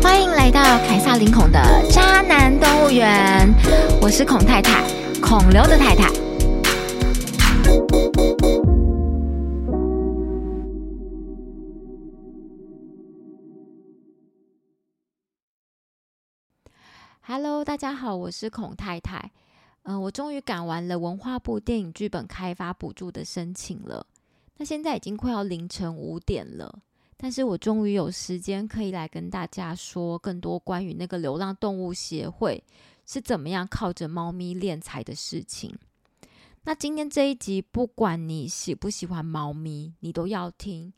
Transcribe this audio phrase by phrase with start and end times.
[0.00, 1.60] 欢迎来到凯撒林孔的
[1.90, 3.52] 渣男动物园，
[4.00, 4.82] 我是孔太太，
[5.20, 6.08] 孔刘的太太。
[17.22, 19.32] Hello，大家好，我是孔太太。
[19.82, 24.06] 嗯，我终于赶完了文化部电影剧本开发补助的申请了。
[24.58, 26.82] 那现在已经快要凌晨五点了，
[27.16, 32.62] 但是我终于有时间可以来跟大家说更多关于那个流浪动物协会
[33.06, 35.72] 是怎么样靠着猫咪敛财的事情。
[36.64, 40.92] 那今天这一集，不管你喜不喜欢猫咪，你都要听，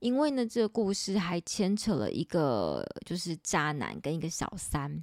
[0.00, 5.02] 因为呢，这个故事还牵扯了一个就是渣男跟一个小三。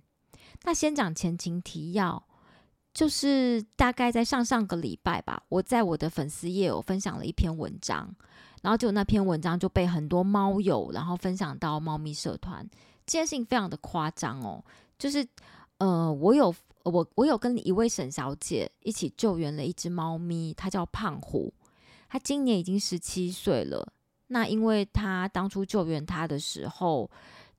[0.64, 2.24] 那先讲前情提要。
[2.96, 8.10] 就是大概在上上个礼拜吧，我在我的粉丝页有分享了一篇文章，
[8.62, 12.66] 然后就那篇文章就被很多猫友然后分享到猫咪社团，
[13.06, 14.64] 这件事情非常的夸张哦。
[14.98, 15.28] 就是
[15.80, 21.54] 呃，我有我我有跟一位沈小姐一起救援了一只猫咪，它叫胖虎，
[22.08, 23.92] 它今年已经十七岁了。
[24.28, 27.12] 那因为它当初救援它的时候，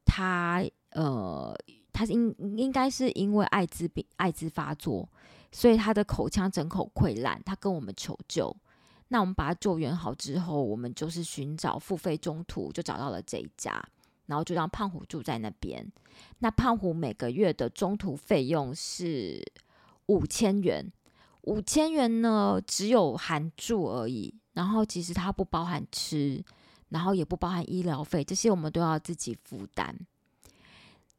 [0.06, 1.54] 它呃。
[1.98, 5.08] 他应应该是因为艾滋病艾滋发作，
[5.52, 8.54] 所以他的口腔整口溃烂，他跟我们求救。
[9.08, 13.82] 那我们把他救援好之后，我们就是寻找付费中途，就找到了这一家，
[14.26, 15.86] 然后就让胖虎住在那边。
[16.40, 19.40] 那胖虎每个月的中途费用是
[20.06, 20.92] 五千元，
[21.42, 26.44] 五千元呢只有含住而已，然后其实它不包含吃，
[26.88, 29.96] 然后也不包含医疗费，这些我们都要自己负担。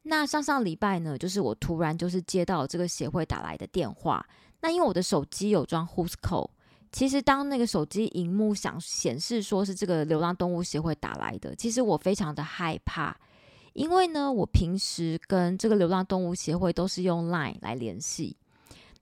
[0.02, 4.24] 那上上礼拜呢，就是我突然就是接到这个协会打来的电话。
[4.60, 6.48] 那因为我的手机有装 Who's Call，
[6.90, 13.16] 其实当那个手机荧幕想显示说是这个流浪动物协会打来的，其实我非常的害怕，
[13.74, 18.36] 因为呢，我平时跟这个流浪动物协会都是用 Line 来联系，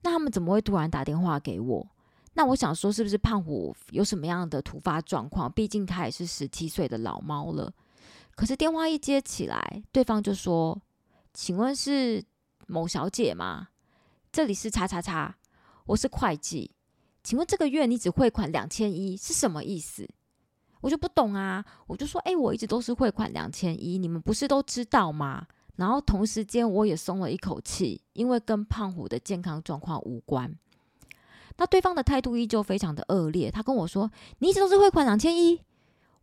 [0.01, 1.87] 那他们怎么会突然打电话给我？
[2.33, 5.51] 那我想说，是不是胖虎有什么样的突发状况？
[5.51, 7.71] 毕竟他也是十七岁的老猫了。
[8.35, 10.79] 可是电话一接起来，对方就说。
[11.37, 12.25] 请问是
[12.65, 13.67] 某小姐吗？
[14.31, 15.37] 这里是叉叉叉，
[15.85, 16.71] 我是会计。
[17.23, 20.09] 请问这个月你只汇款两千一是什么意思？
[20.81, 21.63] 我就不懂啊！
[21.85, 25.45] 我就说，哎，我一直都是汇款两千一，你们不是都知道吗？
[25.75, 30.51] 然后同时间我也松了一口气，因为跟胖虎的健康状况无关。
[31.57, 34.09] 那对方的态度依旧非常的恶劣，他跟我说，
[34.39, 35.61] 你一直都是汇款两千一。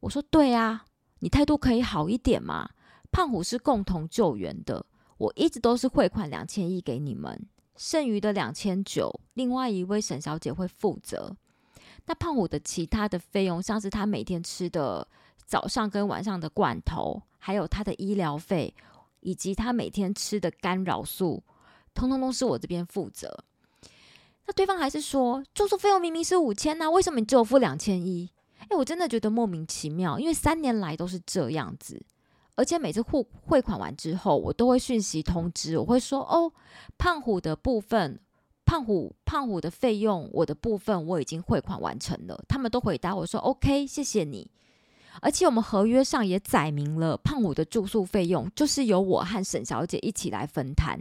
[0.01, 0.85] 我说，对啊，
[1.21, 2.71] 你态度可以好一点嘛。
[3.13, 4.85] 胖虎是共同救援的。
[5.19, 11.37] 我一直都是汇款两千亿给你们，剩余的两千九，另外一位沈小姐会负责。
[12.07, 15.07] 那胖虎的其他的费用，像是他每天吃的
[15.47, 18.75] 早上跟晚上的罐头，还有他的医疗费，
[19.21, 21.43] 以及他每天吃的干扰素，
[21.95, 23.45] 通通都是我这边负责。
[24.47, 28.29] 那对方还是说，住宿费用明明是五千呢，为什么你只有付两千一？
[28.59, 32.03] 哎，我真的觉得莫名其妙，因为三年来都是这样子。
[32.57, 36.53] 而且每次汇汇款完之后，我都会讯息通知，我会说哦，
[36.97, 38.21] 胖虎的部分，
[38.65, 42.45] 胖虎胖虎的费用，我的部分我已经汇款完成了。
[42.49, 44.51] 他们都回答我说 OK，谢谢你。
[45.21, 51.01] 而且我们合约上也载明了，胖虎的住宿费用就是由我和沈小姐一起来分摊。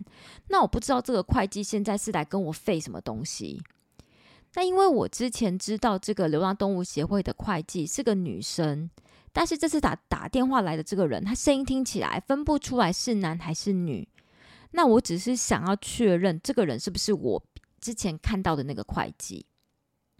[0.50, 3.62] 那我不知道这个会计现在是来跟我费什么东西。
[4.56, 8.90] 那因为我之前知道这个流浪动物协会的会计是个女生。
[9.34, 14.08] 但是这次打打电话来的这个人，他声音听起来分不出来是男还是女。
[14.72, 17.44] 那我只是想要确认这个人是不是我
[17.82, 19.46] 之前看到的那个会计。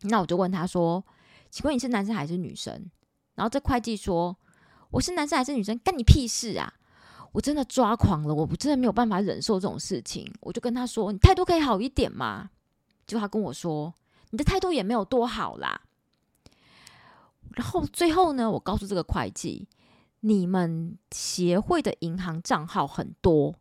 [0.02, 1.06] 那我就问他说
[1.50, 2.74] ：“请问你是男生还是女生？”
[3.36, 4.36] 然后这会计说
[4.92, 6.74] ：“我是男生还是女生，干你屁事啊！”
[7.34, 10.32] 我真的抓狂了，我真的没有办法忍受这种事情。
[10.42, 12.50] 我就跟他说：“你态度可以好一点吗？”
[13.08, 13.94] 就他跟我说
[14.32, 15.82] ：“你的态度也没有多好啦。”
[17.56, 19.68] 然后最后呢，我告诉这个会计，
[20.22, 23.54] 你们协会的银行账号很多，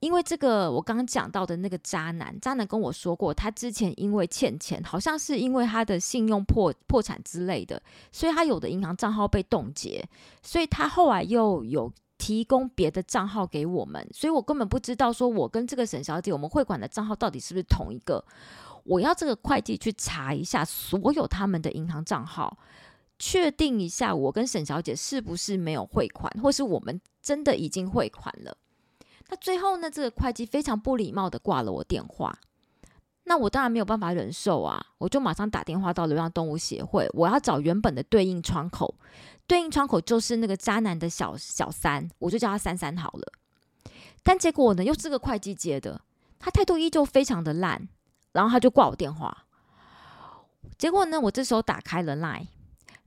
[0.00, 10.08] 因为这个我刚刚讲到的那个渣男，渣男跟我说过，他之前因为欠钱，好像是因为他的信用破破产之类的，所以他有的银行账号被冻结，
[10.42, 18.24] 所以他后来又有提供别的账号给我们，所以我根本不知道说我跟这个沈小姐我们汇款的账号到底是不是同一个，
[18.84, 22.56] 我要这个会计去查一下所有他们的银行账号。
[23.18, 28.56] 确定一下，我跟沈小姐是不是没有汇款，或是我们真的已经汇款了？
[29.28, 29.90] 那最后呢？
[29.90, 32.38] 这个会计非常不礼貌的挂了我电话。
[33.24, 38.94] 那我当然没有办法忍受啊，我就马上打电话到流浪动物协会，我要找原本的对应窗口，
[39.46, 43.32] 对应窗口就是那个渣男的小小三，我就叫他三三好了。
[44.22, 46.00] 但结果呢，又是个会计接的，
[46.38, 47.88] 他态度依旧非常的烂，
[48.32, 49.44] 然后他就挂我电话。
[50.78, 52.46] 结果呢，我这时候打开了 Line，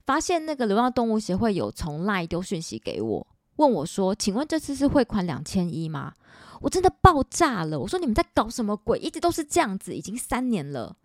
[0.04, 3.26] 发现那个流浪动物协会有从 Line 丢讯息给我，
[3.56, 6.14] 问我说：“请问这次是汇款两千一吗？”
[6.62, 7.78] 我真的爆炸了！
[7.80, 8.98] 我说你们在搞什么鬼？
[8.98, 10.96] 一直都是这样子，已经三年了。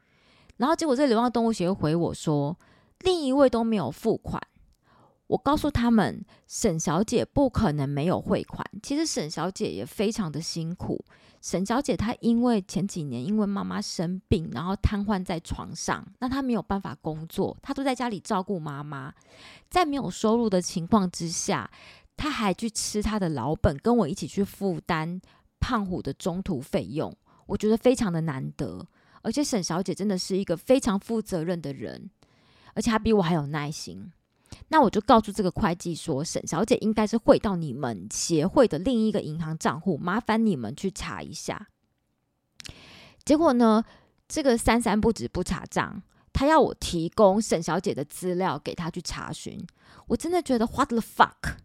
[0.58, 2.56] 然后结果这流浪动物协会回我说，
[3.00, 4.42] 另一位都没有付款。
[5.26, 8.64] 我告诉他们，沈小姐不可能没有汇款。
[8.82, 11.04] 其实沈小姐也非常的辛苦。
[11.48, 19.14] 沈小姐她因为前几年因为妈妈生病，然后瘫痪在床上，那她没有办法工作，她都在家里照顾妈妈。
[19.70, 21.72] 在没有收入的情况之下，
[22.18, 25.22] 她还去吃她的老本，跟我一起去负担。
[25.62, 27.16] 胖虎的中途费用，
[27.46, 28.86] 我觉得非常的难得，
[29.22, 32.10] 而且沈小姐真的是一个非常负责任的人，
[32.74, 34.12] 而且她比我还有耐心。
[34.70, 41.70] 那我就告诉这个会计说，沈小姐应该是汇到你们协会的另一个银行账户，麻烦你们去查一下。
[43.24, 43.84] 结果呢，
[44.28, 46.02] 这个三三不止不查账，
[46.34, 49.66] 他要我提供沈小姐的资料给他去查询。
[50.08, 51.58] 我真的觉得 what the fuck！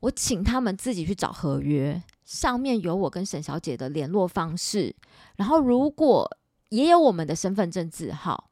[0.00, 2.02] 我请他们自己去找合约。
[2.24, 4.94] 上面有我跟沈小姐的联络方式，
[5.36, 6.30] 然后如果
[6.68, 8.50] 也有我们的身份证字号，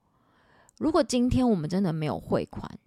[0.78, 2.78] 如果今天我们真的没有汇款，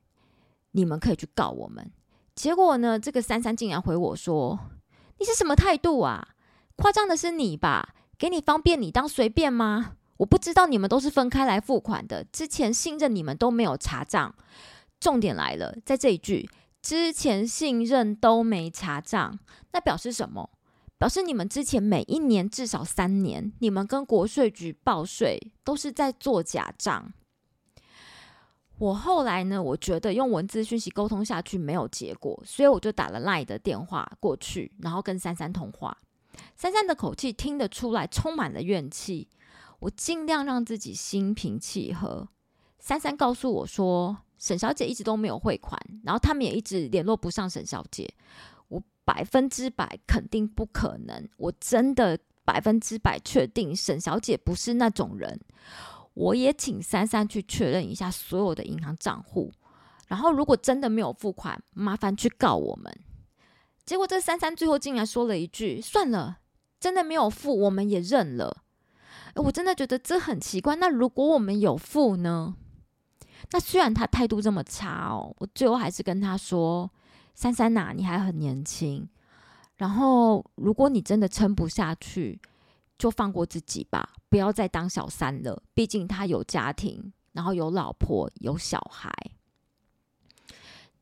[0.71, 1.91] 你们可以去告我们。
[2.35, 4.59] 结果呢，这个三三竟然回我说
[5.19, 6.29] ：“你是什么态度啊？
[6.75, 7.95] 夸张的是你吧？
[8.17, 9.93] 给你方便，你当随便吗？
[10.17, 14.33] 我不知道你们都是分开来付款的，之前信任你们都没有查账。
[14.99, 16.49] 重点来了，在这一句
[16.81, 19.39] 之前信任都没查账，
[19.71, 20.49] 那表示什么？”
[20.97, 27.11] 表示你们之前每一年至少三年，你们跟国税局报税都是在做假账。
[28.81, 35.95] 我后来呢，我觉得用文字讯息沟通下去没有结果，所以我就打了赖的电话过去，然后跟珊珊通话。
[36.55, 39.27] 珊珊的口气听得出来，充满了怨气。
[39.81, 42.27] 我尽量让自己心平气和。
[42.79, 48.11] 珊珊告诉我说，沈小姐一直都没有汇款，然后他们也一直联络不上沈小姐。
[48.69, 55.39] 我百分之百肯定不可能，我真的百分之百确定沈小姐不是那种人。
[56.13, 59.51] 我也请珊珊去确认一下所有的银行账户，
[60.07, 62.93] 然后如果真的没有付款，麻烦去告我们。
[63.85, 66.39] 结果这珊珊最后竟然说了一句：“算了，
[66.79, 68.63] 真的没有付，我们也认了。”
[69.35, 70.75] 我真的觉得这很奇怪。
[70.75, 72.55] 那如果我们有付呢？
[73.51, 76.91] 那虽然他态度这么差哦，我最后还是跟他说。
[77.33, 79.07] 珊珊呐，你还很年轻，
[79.77, 82.39] 然后如果你真的撑不下去，
[83.01, 85.63] 就放过自己吧，不要再当小三了。
[85.73, 89.11] 毕竟他有家庭，然后有老婆，有小孩。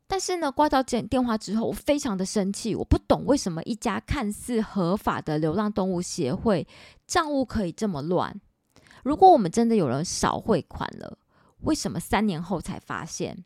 [0.07, 6.66] 但是呢，挂掉电电话之后，我非常的生气，我不懂为什么一家看似合法的流浪动物协会
[7.06, 8.40] 账务可以这么乱。
[9.04, 11.18] 如果我们真的有人少汇款了，
[11.63, 13.44] 为什么三年后才发现？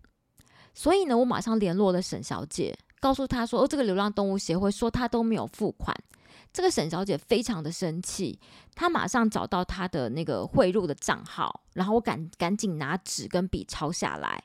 [0.76, 5.98] 所以呢，我马上联络了沈小姐，告诉她说：“哦，这个流浪动物协会说他都没有付款。”
[6.54, 8.40] 这个沈小姐非常的生气，
[8.76, 14.44] 她马上找到她的那个汇入的账号，然后我赶赶紧拿纸跟笔抄下来。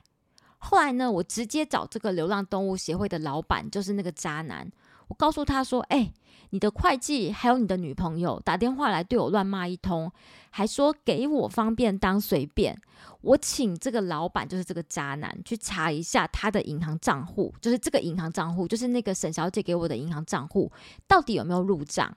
[0.57, 4.69] 后来呢，我直接找这个流浪动物协会的老板，就是那个渣男。
[5.09, 6.13] 我告诉他说：“哎，
[6.51, 10.11] 你的会计还有你的女朋友打电话来对我乱骂一通，
[10.49, 12.79] 还说给我方便当随便。
[13.21, 20.71] 我请这个老板，就是这个渣男，去查一下他的银行账户，就是这个银行账户，就是那个沈小姐给我的银行账户，
[21.07, 22.15] 到底有没有入账？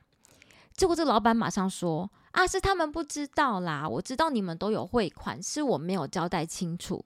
[0.75, 7.05] 结果这老板马上说：啊，是他们不知道啦，我知道你们都有汇款，是我没有交代清楚。”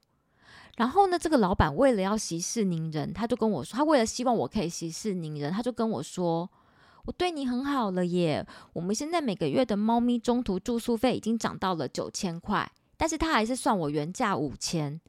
[0.76, 6.48] 然后呢，这个老板为了要息事宁人，他就跟我说，他为了希望我可以息事宁人，他就跟我说，
[7.06, 8.46] 我对你很好了耶。
[8.74, 15.00] 我们现在每个月的猫咪中途住宿费已经涨到了九千块，但是他还是算我原价五千，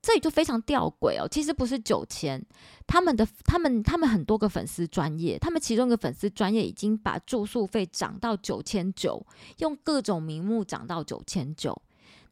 [0.00, 1.28] 这里就非常吊诡哦。
[1.30, 2.42] 其实不是九千，
[2.86, 9.26] 他们的他们他们很多个粉丝专业，他们其中一个粉丝专业已经把住宿费涨到九千九，
[9.58, 11.82] 用各种名目涨到九千九。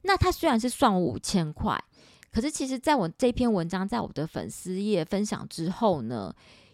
[0.02, 1.78] 那他虽然是算我五千块。
[2.38, 6.33] 可是，其实在我这篇文章在我的粉丝页分享之后呢，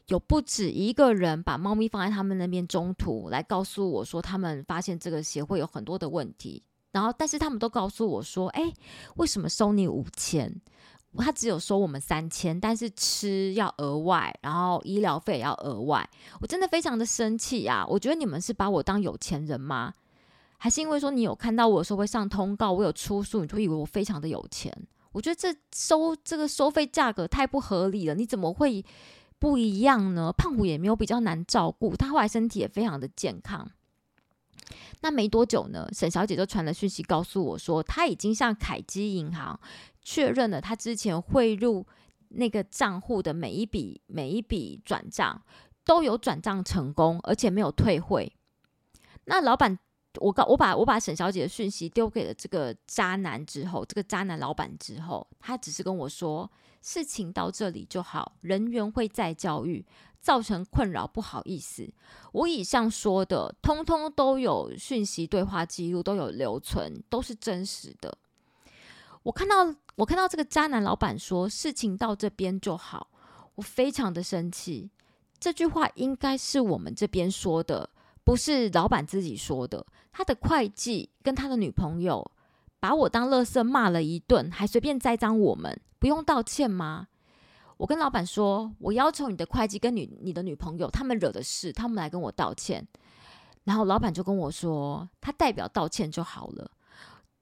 [0.09, 6.63] 有不止一个人把猫咪放在他们那边中途来告诉我说，他们发现这个协会有很多的问题。
[6.93, 8.71] 然后，但是他们都告诉我说，哎，
[9.17, 10.55] 为什么收你五千？
[11.17, 16.07] 他只有收我们三千，但是吃要额外，然后医疗费也要额外。
[16.43, 17.87] 我真的非常的生气啊！
[17.89, 19.95] 我觉得你们是把我当有钱人吗？
[20.59, 24.71] 还是因为说你有看到我的时候会上通告，我有出书，你就以为我非常的有钱？
[25.15, 28.85] 我觉得这收这个收费价格太不合理了，你怎么会
[29.39, 30.33] 不一样呢？
[30.37, 33.71] 胖虎也没有比较难照顾，他后来身体也非常的健康。
[35.01, 39.59] 那没多久呢，沈小姐就传了讯息告诉我说，她已经向凯基银行
[40.03, 41.87] 确认了，她之前汇入
[42.31, 45.43] 那个账户的每一笔每一笔转账
[45.85, 48.33] 都有转账成功，而且没有退汇。
[49.27, 49.79] 那老板，
[50.21, 56.51] 我告我把我把沈小姐的讯息丢给了这个渣男之后，这个渣男老板之后，他只是跟我说，
[56.83, 59.85] 事情到这里就好，人员会再教育。
[60.21, 61.87] 造成困扰，不好意思。
[62.33, 68.17] 我以上说的，通通都有讯息对话记录，都有留存，都是真实的。
[69.23, 69.57] 我看到，
[69.97, 73.07] 我看到这个渣男老板说事情到这边就好，
[73.55, 74.89] 我非常的生气。
[75.39, 77.91] 这句话应该是我们这边说的，
[78.25, 79.85] 不是老板自己说的。
[80.17, 82.31] 他的会计跟他的女朋友
[82.79, 87.09] 把我当垃圾骂了一顿，还随便栽赃我们，不用道歉吗？
[87.79, 92.87] 我跟老板说，我要求你的会计跟你你的女朋友他们惹的事，他们来跟我道歉。
[93.65, 96.71] 然后老板就跟我说，他代表道歉就好了。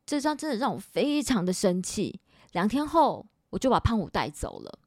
[0.07, 2.23] 这张真的让我非常的生气。
[2.53, 4.79] 两天后，我就把胖虎带走了。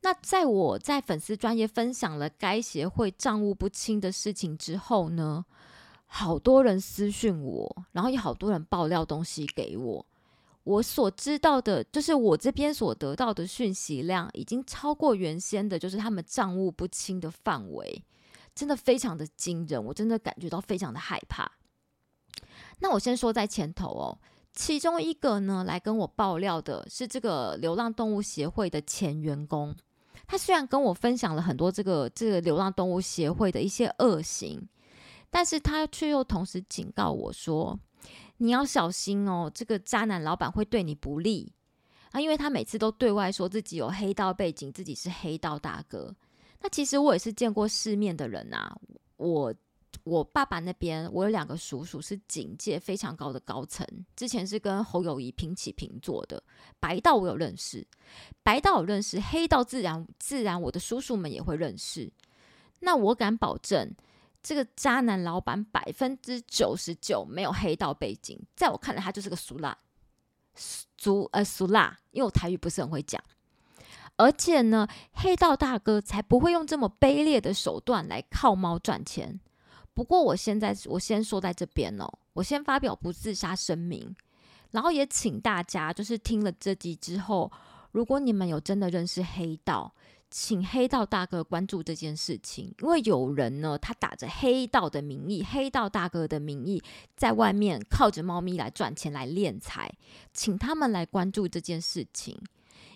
[0.00, 5.44] 那在我在粉丝专业分享了该协会账务不清的事情之后呢，
[6.10, 10.04] 好多人私讯我，然后有好多人爆料东西给我。
[10.64, 18.04] 我所知道的，就是我这边所得到的讯息量，已经超过原先的，就是他们账务不清的范围，
[18.54, 21.50] 真的非常的惊人，我真的感觉到非常的害怕。
[22.80, 24.18] 那我先说在前头哦，
[24.52, 29.74] 其中一个呢，来跟我爆料的是这个流浪动物协会的前员工，
[30.26, 34.68] 他虽然跟我分享了很多这个这个流浪动物协会的一些恶行，
[35.30, 37.78] 但是他却又同时警告我说。
[38.40, 41.52] 你要小心哦，这个渣男老板会对你不利
[42.12, 46.14] 啊，因为他每次都对外说自己有黑道背景，自己是黑道大哥。
[46.60, 48.78] 那其实我也是见过世面的人啊，
[49.16, 49.52] 我
[50.04, 56.40] 我爸爸那边，我有两个叔叔是警界非常高的高层，之前是跟侯友谊平起平坐的。
[56.78, 57.84] 白道我有认识，
[58.44, 62.08] 白道我认识，黑道自然自然我的叔叔们也会认识。
[62.78, 63.92] 那我敢保证。
[64.48, 69.76] 这个渣男老板百分之九十九没有黑道背景，在我看来，他就是个俗辣，
[70.56, 73.22] 俗呃俗辣，因为我台语不是很会讲。
[74.16, 79.38] 而且呢，黑道大哥才不会用这么卑劣的手段来靠猫赚钱。
[79.92, 84.16] 不过，我现在我先说在这边哦，我先发表不自杀声明，
[84.70, 87.52] 然后也请大家就是听了这集之后，
[87.92, 89.92] 如果你们有真的认识黑道。
[90.30, 96.82] 请黑道大哥关注这件事情，因为有人呢，他打着黑道的名义、黑道大哥的名义，
[97.16, 99.90] 在外面靠着猫咪来赚钱、来敛财，
[100.34, 102.38] 请他们来关注这件事情。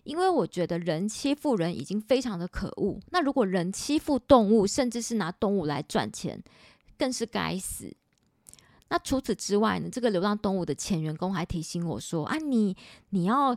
[0.04, 6.42] 因为我觉得人欺负人已经非常的可恶，那如果人欺负动物，甚至是拿动物来赚钱，
[6.98, 7.96] 更是该死。
[8.88, 12.76] 那除此之外呢，这个流浪动物的前员工还提醒我说：“啊，你
[13.08, 13.56] 你要。”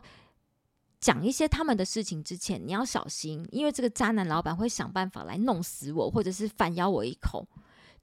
[1.00, 7.46] 讲一些他们的事情之前，你要小心，因为这个渣男老板会想办法来弄死我，或者是反咬我一口。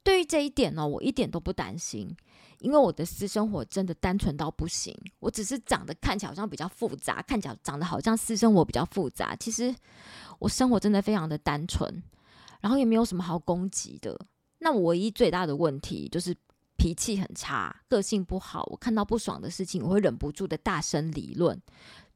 [0.04, 2.16] 对于这一点呢，我一点都不担心，
[2.60, 4.94] 因为我的私生活真的单纯到不行。
[5.20, 9.74] 我只是长得看起来好像比较复杂，看起来长得好像私生活比较复杂，其实
[10.40, 12.04] 我生活真的非常的单纯，
[12.60, 14.20] 然后也没有什么好攻击的。
[14.60, 16.36] 那我唯一最大的问题就是
[16.78, 18.68] 脾气很差，个性不好。
[18.72, 21.58] 我看到不爽的事情，我会忍不住的大声理论。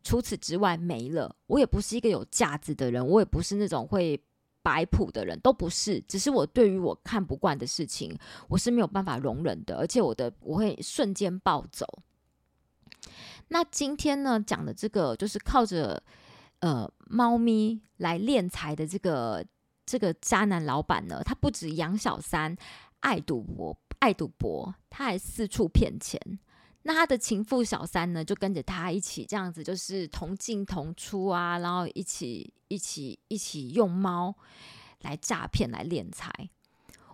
[0.07, 4.17] 除此之外没了，我也不是一个有架子的人，我也不是那种会
[4.61, 5.99] 摆谱的人，都不是。
[6.07, 11.85] 只是我对于我看不惯的事情，我是没有办法容忍的，而且我的我会瞬间暴走。
[13.49, 16.01] 那今天呢，讲的这个就是靠着
[16.59, 19.45] 呃猫咪来敛财的这个
[19.85, 22.55] 这个渣男老板呢，他不止养小三，
[23.01, 26.39] 爱赌博，爱赌博，他还四处骗钱。
[26.87, 34.33] 那他的情妇小三呢，就跟着他一起这样子，就是同进同出啊，然后一起一起一起用猫
[35.01, 36.31] 来诈骗来敛财。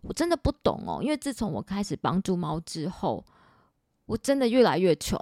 [0.03, 3.25] 我真的不懂哦，因为自从我开始帮助猫之后，
[4.05, 5.19] 我真的越来越穷。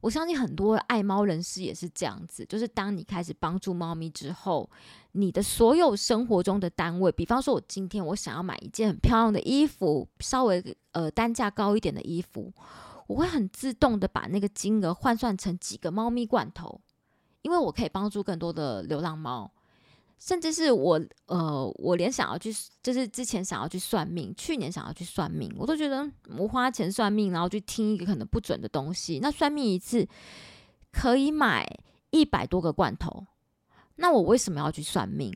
[0.00, 4.70] 我相信很多爱猫人士也是这样子，就是当你开始帮助猫咪之后，
[5.10, 10.62] 你的所有生活中的单位，比方说我今天我想要买一件很漂亮的衣服，稍微
[10.92, 12.52] 呃单价高一点的衣服。
[13.08, 16.80] 我会很自动的把那个金额换算成几个猫咪罐头，
[17.42, 19.50] 因为我可以帮助更多的流浪猫。
[20.20, 30.06] 甚至是我呃，我连想要去，就是之前想要去算命，去年想要去算命，我都觉得我花钱算命，然后去听一个可能不准的东西，那算命一次
[30.90, 31.64] 可以买
[32.10, 33.26] 一百多个罐头，
[33.94, 35.32] 那我为什么要去算命？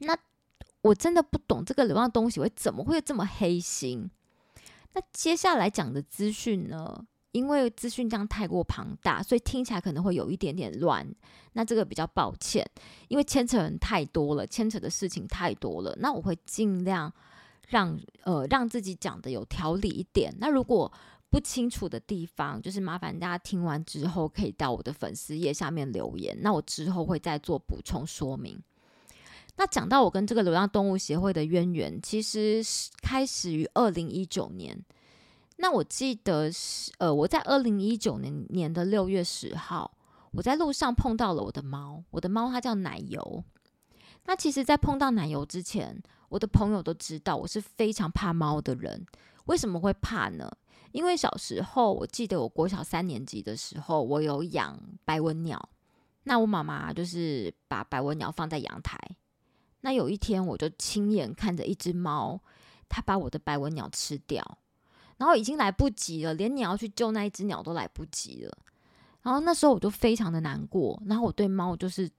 [0.00, 0.14] 那
[0.82, 4.10] 我真的不懂这个流浪东西会怎么会这么黑心？
[4.94, 7.06] 那接下来讲的资讯呢？
[7.32, 11.06] 因为资讯量太过庞大，所以听起来可能会有一点点乱。
[11.54, 12.62] 那这个比较抱歉，
[13.08, 15.96] 因为牵扯人太多了，牵扯的事情太多了。
[15.98, 17.10] 那我会尽量
[17.68, 20.30] 让呃让自己讲的有条理一点。
[20.38, 20.92] 那如果
[21.30, 26.36] 不清楚的地方，就是麻烦大家听完之后可以到我的粉丝页下面留言。
[26.42, 28.62] 那我之后会再做补充说明。
[29.56, 34.82] 那讲到我跟这个流浪动物协会的渊源，其实是开始于二零一九年。
[35.56, 39.96] 那我记得是，呃，我在二零一九年年的六月十号，
[40.32, 42.02] 我在路上碰到了我的猫。
[42.10, 43.44] 我的猫它叫奶油。
[44.24, 49.06] 那其实，在碰到奶油之前，我的朋友都知道我是非常怕猫的人。
[49.44, 50.50] 为什么会怕呢？
[50.92, 55.68] 因为小时候，我记得我国小三年级的时候，我有养白文鸟。
[56.24, 58.98] 那我妈妈就是把白文鸟放在阳台。
[59.82, 62.40] 那有一天，我就亲眼看着一只猫，
[62.88, 64.58] 它把我的白文鸟吃掉。
[65.18, 68.58] 然后已经来不及了，连你要去救那一只鸟都来不及了。
[69.22, 72.10] 然后那时候我就非常的难过，然后我对猫就是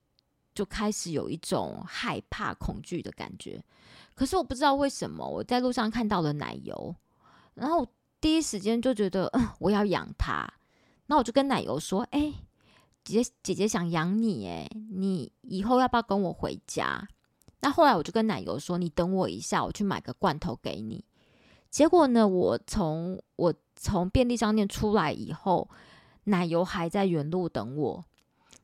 [0.55, 3.61] 就开始有一种害怕、恐惧的感觉。
[4.15, 6.95] 可是我不知道为什么，我在路上看到了奶油，
[7.55, 7.85] 然后
[8.21, 9.29] 第一时间就觉得
[9.59, 10.47] 我要养它。
[11.07, 12.33] 那我就跟奶油说：“哎，
[13.03, 17.05] 姐姐姐姐想养你，哎，你以后要不要跟我回家？”
[17.63, 21.05] 那后来我就跟奶油说：“你等我一下，我去买个罐头给你。”
[21.71, 22.27] 结果呢？
[22.27, 25.69] 我从我从便利商店出来以后，
[26.25, 28.03] 奶油还在原路等我。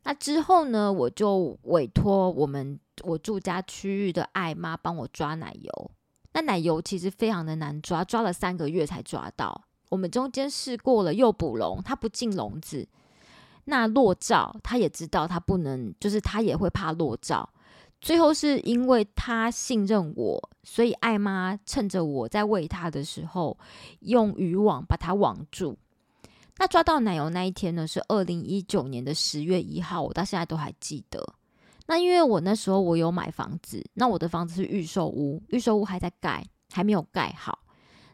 [0.03, 0.91] 那之后呢？
[0.91, 5.91] 我就委托我们我住家区域的爱妈帮我抓奶油。
[6.33, 9.63] 那奶油其实非常的难抓，抓了三个月才抓到。
[9.87, 12.85] 我们中间试过了又捕笼，它不进笼子。
[13.63, 17.49] 那落罩，他也知道他不能，就是他也会怕落罩。
[18.01, 23.57] 最后是因为他信任我，所以艾妈趁着我在喂他的时候，
[23.99, 25.77] 用渔网把它网住。
[26.57, 31.25] 那抓到奶油那一天呢，是二零一九年的十月一号，我到现在都还记得。
[31.87, 37.59] 那因为我那时候我有买房子，那我的房子是预售屋，预售屋还在盖，还没有盖好。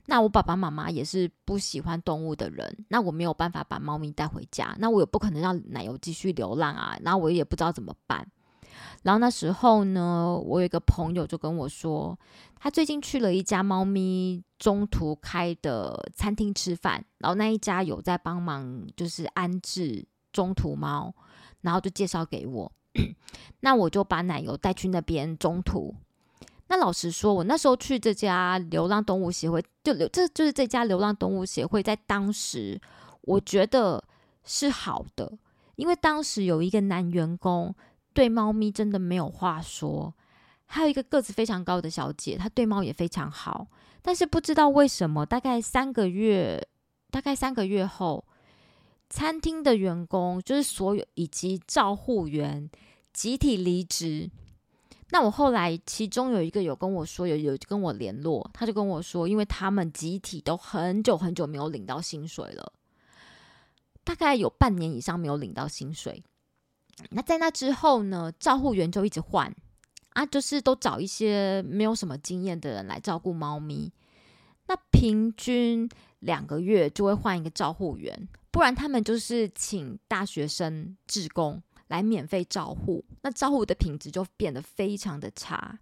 [0.05, 8.27] 那我爸爸妈妈也是不喜欢动物的人，那我没有办法把猫咪带回家，那我也不可能让奶油继续流浪啊，然后我也不知道怎么办。
[9.03, 12.17] 然后那时候呢，我有一个朋友就跟我说，
[12.59, 21.13] 他最近去了一家猫咪中途开的餐厅吃饭，然后那一家有在帮忙就是安置中途猫，
[21.61, 22.71] 然后就介绍给我，
[23.61, 25.93] 那我就把奶油带去那边中途。
[26.67, 32.81] 那老实说，我那时候去这家流浪动物协会，就流这就是这家流浪动物协会，在当时
[33.21, 34.03] 我觉得
[34.43, 35.31] 是好的，
[35.75, 37.75] 因为当时有一个男员工。
[38.15, 40.13] 对猫咪真的没有话说，
[40.65, 43.67] 还有一个个子非常高的小姐，她对猫也非常好。
[44.01, 46.65] 但是不知道为什么，大概三个月，
[47.11, 48.25] 大概三个月后，
[49.09, 52.69] 餐厅的员工就是所有以及照护员
[53.11, 54.31] 集体离职。
[55.09, 62.71] 那我后来其中有一个有跟我说，有有跟我联络，他就跟我说，因为他们集体都很久很久没有领到薪水了，
[64.03, 66.23] 大概有半年以上没有领到薪水。
[67.09, 68.31] 那在那之后呢？
[68.39, 69.53] 照护员就一直换
[70.11, 73.91] 啊，就是都找一些没有什么经验的人来照顾猫咪。
[74.67, 75.87] 那平均
[76.19, 83.03] 两个月就会换一个照护员，不然他们就是请大学生志工来免费照护。
[83.21, 85.77] 那照护的品质就变得非常的差。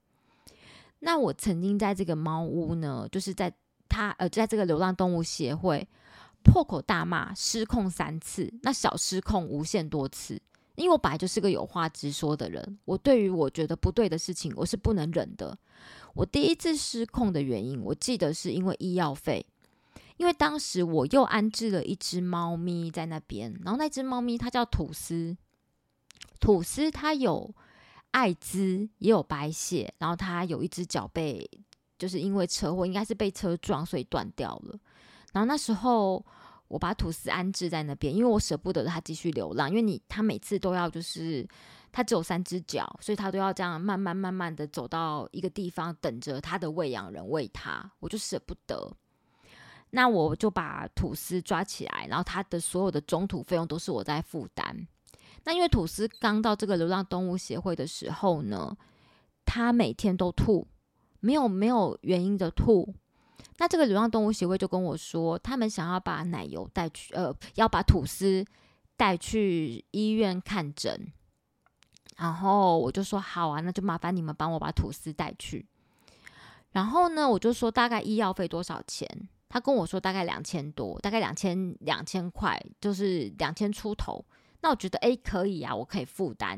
[0.99, 3.54] 那我曾经在这个猫屋呢，就是在
[3.88, 5.88] 他呃，在这个流浪动物协会
[6.43, 10.41] 破口大骂，失控三次，那小失控无限多次。
[10.75, 15.55] 因为我本来就是个有话直说的人，我对于我觉得不对的事情，我是不能忍的。
[16.15, 19.45] 我第一次失控的原因，我记得是因为医药费，
[20.17, 25.38] 因为当时我又安置了一只猫咪在那边，然后那只猫咪它叫吐司，
[26.39, 27.53] 吐司它有
[28.12, 31.47] 艾滋，也有白血，然后它有一只脚被
[31.99, 34.79] 就是因为车祸，应该是被车撞，所以断掉了。
[35.33, 36.25] 然后那时候。
[36.73, 39.69] 我把吐司安置在那边，因为我舍不得它继续流浪。
[39.69, 41.47] 因为你，它每次都要就是，
[41.91, 47.91] 它只有三只脚，所以它都要这样慢慢慢慢的走到一个地方，等着它的喂养人喂它。
[47.99, 48.91] 我就舍不得，
[49.91, 54.88] 那我就把吐司抓起来，然后它的所有的中途费用都是我在负担。
[55.43, 58.75] 那因为吐司刚到这个流浪动物协会的时候呢，
[59.45, 60.67] 它每天都吐，
[61.19, 62.95] 没有没有原因的吐。
[63.58, 68.46] 那这个流浪动物协会就跟我说，他们想要把奶油带去，呃，要把吐司
[68.98, 71.12] 带去医院看诊。
[72.17, 75.65] 然后我就说好啊，那就麻烦你们帮我把吐司带去。
[76.72, 79.08] 然后呢，我就说大概医药费多少钱？
[79.50, 84.24] 他跟我说大概两千多，大概两千两千块，就是两千出头。
[84.62, 86.58] 那我觉得诶可以啊，我可以负担，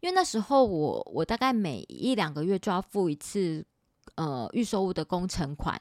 [0.00, 3.66] 因为那时候我我大概每一两个月就要付一次
[4.14, 5.80] 呃预售物的工程款，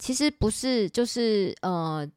[0.00, 2.10] 其实不是就是呃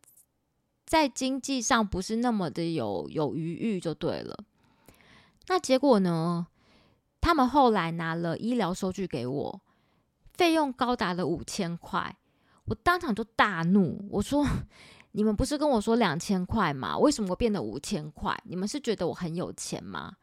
[0.85, 4.43] 在经济上不是那么的有有余裕就对了。
[5.47, 6.47] 那结果呢？
[7.21, 9.61] 他们后来拿了医疗收据给我，
[10.33, 12.17] 费用高达了五千块，
[12.65, 14.47] 我当场就大怒，我说。
[15.15, 16.97] 你们不是跟我说两千块吗？
[16.97, 18.35] 为什么变得五千块？
[18.45, 20.15] 你们是觉得我很有钱吗？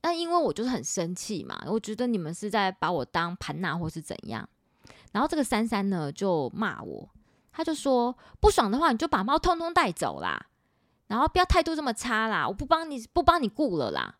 [0.00, 4.48] 那因为我就是很生气嘛，我觉得你们是在把我当盘纳或是怎样。
[5.12, 7.08] 然后这个珊珊呢就骂我，
[7.52, 10.46] 他就说不爽的话你就把猫通通带走啦，
[11.06, 14.18] 然后不要态度这么差啦，我不帮你不帮你顾了啦。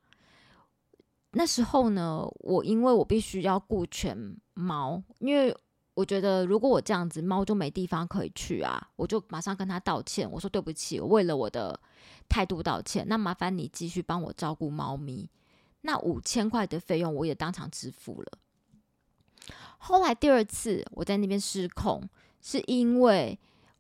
[1.33, 5.57] 那时候呢，我因为我必须要顾全猫，因为。
[5.95, 8.89] 我觉得如果我这样子，猫就没地方可以去啊！
[8.97, 11.79] 我就马上跟他道歉，我说对不起，我为了我的
[12.31, 13.05] 态度道歉。
[13.07, 15.29] 那麻烦你继续帮我照顾猫咪。
[15.83, 18.33] 那五千块的费用我也当场支付了。
[19.85, 22.09] 后来第二次我在那边失控，
[22.41, 23.37] 是因为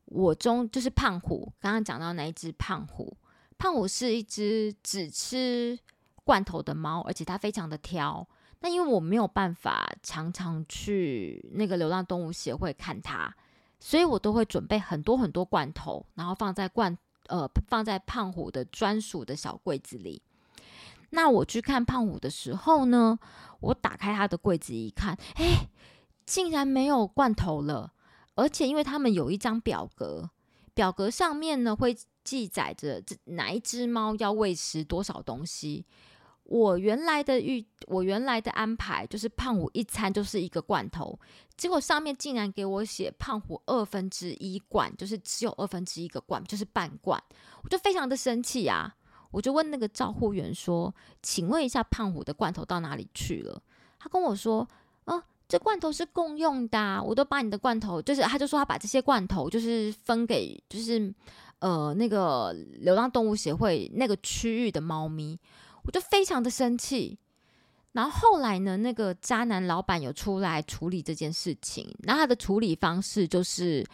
[0.07, 3.17] 我中就是胖虎，刚刚讲到那一只胖虎，
[3.57, 5.79] 胖虎是一只只吃
[6.25, 8.27] 罐头的猫，而且它非常的挑。
[8.59, 13.33] 那因为我没有办法常常去那个流浪动物协会看它，
[13.79, 20.21] 所以我都会准备很多很多罐头，然后放在罐呃放在胖虎的专属的小柜子里。
[21.15, 23.19] 那我去看胖虎的时候呢，
[23.61, 25.69] 我打开他的柜子一看，哎，
[26.25, 27.93] 竟然没有罐头了，
[28.35, 30.31] 而且因为他们有一张表格，
[30.73, 31.95] 表格上面呢会
[32.25, 35.87] 记载着这哪一只猫要喂食多少东西。
[36.45, 41.19] 我原来的预，我原来的安排就是胖虎一餐就是一个罐头，
[41.57, 47.23] 结果上面竟然给我写胖虎二分之一罐，就是只有二分之一个罐，就是半罐，
[47.63, 48.97] 我就非常的生气啊！
[49.33, 53.61] 我就问那个照护员说：“请问一下，胖虎的罐头到哪里去了？”
[53.99, 54.65] 他跟我说
[55.07, 61.13] ：“啊，这罐头是共用的，我都把你的罐头，就是他就说他把这些罐头就是分给就是
[61.59, 65.37] 呃那个流浪动物协会那个区域的猫咪。”
[65.85, 67.19] 我就非常的生气，
[67.91, 73.85] 然后后来呢，那个渣男老板有出来处理这件事情，那他的处理方式就是，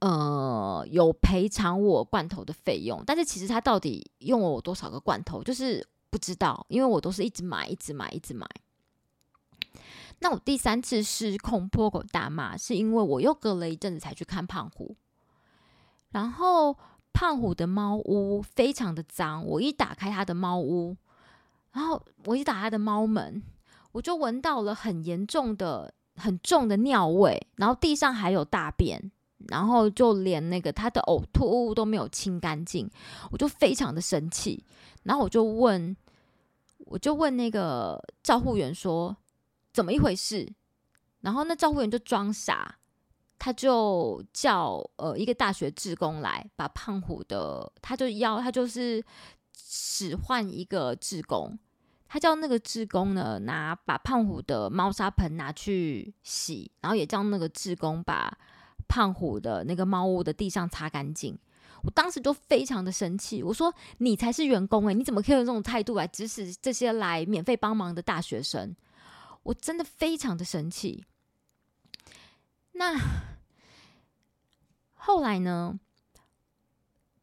[0.00, 8.46] 呃，有赔偿我罐头的费用，但是其实他到底用了我多少个罐头，就是不知道，因为我都是一直买，一直买，一直买。
[10.20, 14.96] 那我第三次失控破口大骂，是因为我又隔了一阵子才去看胖虎，
[16.10, 16.76] 然后
[17.12, 20.96] 胖虎的猫屋非常的脏，我一打开他的猫屋。
[21.72, 23.42] 然后我一打他的猫门，
[23.92, 29.12] 我就闻到了很严重的、很重的尿味，然后地上还有大便，
[29.48, 32.90] 然后就连那个他的呕吐物都没有清干净，
[33.30, 34.64] 我就非常的生气。
[35.04, 35.96] 然后我就问，
[36.78, 39.16] 我就问那个照护员说
[39.72, 40.48] 怎么一回事？
[41.20, 42.78] 然后那照护员就装傻，
[43.38, 49.04] 他就叫呃一个大学职工来把胖虎的，他就要他就是
[49.56, 51.58] 使唤一个职工。
[52.08, 58.32] 他叫那个志工呢，拿把胖虎的猫砂盆拿去洗，然后也叫那个志工把
[58.88, 61.38] 胖虎的那个猫屋的地上擦干净。
[61.82, 68.74] 我当时就非常的生气，我说：“你才是员工诶，你怎么可以用这种态度来指使这些来免费帮忙的大学生？”
[69.44, 71.04] 我真的非常的生气。
[72.72, 72.98] 那
[74.94, 75.78] 后来呢，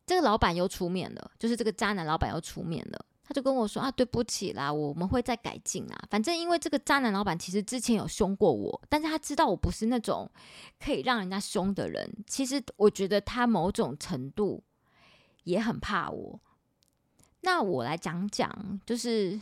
[0.05, 3.05] 这个老板又出面了，就是这个渣男老板又出面了。
[3.33, 6.07] 就跟我说啊，对不起啦，我们会再改进啊。
[6.09, 10.29] 反正因为这个渣男老板其实之前有凶过我，但是他知道我不是那种
[10.79, 12.09] 可以让人家凶的人。
[12.27, 14.63] 其实我觉得他某种程度
[15.43, 16.39] 也很怕我。
[17.41, 19.37] 那我来讲讲，就是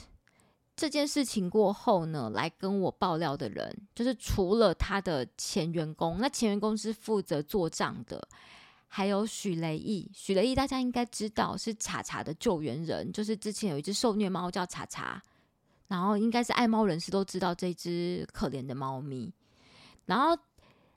[0.75, 8.27] 这件事情过后呢，来跟我爆料的人，就是除了他的前员工，那前员工是负责做账的。
[8.93, 15.23] 还有许雷毅，许雷毅大家应该知道是查查的救援人，就是之前有一只受虐猫叫查查，
[15.87, 19.31] 然后应该是爱猫人士都知道这只可怜的猫咪。
[20.07, 20.37] 然后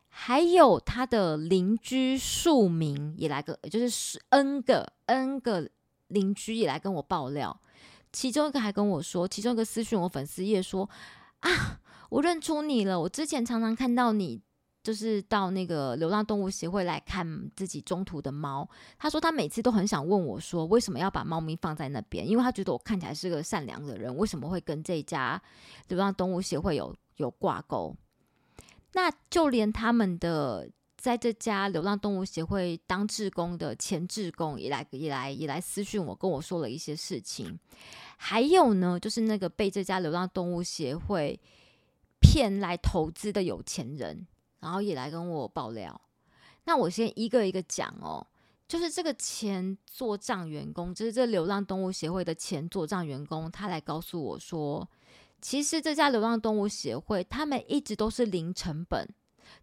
[0.09, 5.71] 还有他的邻居数名也来个，就是 N 个 N 个
[6.09, 7.61] 邻居也来跟我爆料，
[8.13, 10.91] 其中一个还跟我说，其中一个私讯我粉丝页说
[11.39, 11.81] 啊，
[12.11, 14.43] 我认出你了，我之前常常看到你。
[14.85, 18.69] 就是到那个流浪动物协会来看自己中途的猫。
[18.99, 22.29] 他说他每次都很想问我，说为什么要把猫咪放在那边？
[22.29, 25.41] 因为他觉得我看起来是个善良的人，为什么会跟这家
[25.89, 27.97] 流浪动物协会有有挂钩？
[28.93, 37.59] 那就连他们的在这家流浪动物协会当志工的前志工也来也来也来私讯我，跟我说了一些事情。
[38.19, 41.41] 还有呢，就是那个被这家流浪动物协会
[42.21, 44.27] 骗来投资的有钱人。
[44.65, 46.01] 然后也来跟我爆料，
[46.65, 48.27] 那我先一个一个讲哦。
[48.67, 54.89] 就是这个前做账员工，就是这流浪动物协会的前做账员工，他来告诉我说，
[55.43, 59.07] 其实这家流浪动物协会他们一直都是零成本，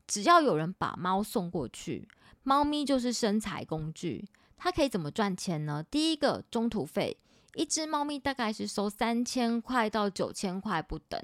[0.06, 2.08] 只要有人把猫送过去，
[2.44, 4.30] 猫咪就是生财工具。
[4.56, 5.84] 它可以怎么赚钱呢？
[5.90, 7.18] 第一个中途费，
[7.56, 11.20] 一只猫咪大概是收三千块到九千块不等。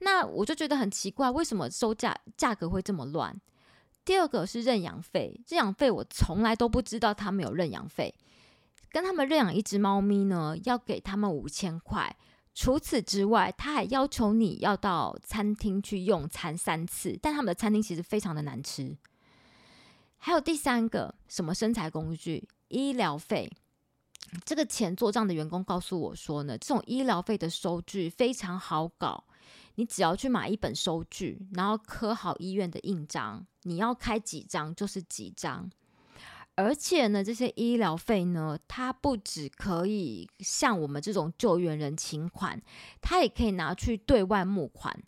[0.00, 3.40] 那我就觉得很奇怪，为什么收价价格会这么乱？
[4.04, 8.14] 第二个是认养费，认养费我从来都不知道他们有认养费。
[8.90, 12.16] 跟他们认养一只猫咪呢，要给他们五千块。
[12.54, 18.96] 除此之外，他还要求你要到餐厅去用餐三次，但他们的餐厅其实非常的难吃。
[20.16, 22.48] 还有第三个，什么身材工具？
[22.68, 23.52] 医疗费。
[24.44, 29.24] 这个钱做账的员工告诉我说呢，这种医疗费的收据非常好搞。
[29.76, 35.70] 你只要去买一本收据，然后刻好医院的印章，你要开几张就是几张。
[36.56, 42.60] 而且呢，这些医疗费呢，它不只可以向我们这种救援人请款，
[43.00, 45.00] 它也可以拿去对外募款。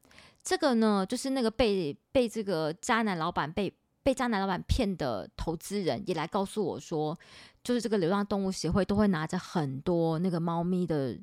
[0.44, 3.72] 这个呢，就是那个被被这个渣男老板被
[4.04, 7.18] 被渣男老板骗的投资人也来告诉我说，
[7.64, 11.18] 就是这个流浪动物协会都会拿着很多那个猫咪的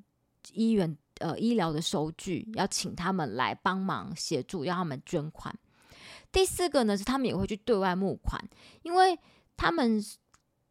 [0.52, 0.98] 医院。
[1.20, 5.54] 呃，医疗的收据要请他们来帮忙协助，要他们捐款。
[6.32, 8.42] 第四个呢是他们也会去对外募款，
[8.84, 9.18] 因为
[9.56, 10.04] 他们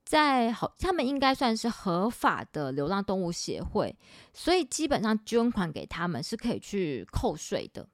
[0.04, 3.96] 在好，他们应该算是合法的流浪动物协会，
[4.32, 7.88] 所以基本上捐款给他们是可以去扣税的。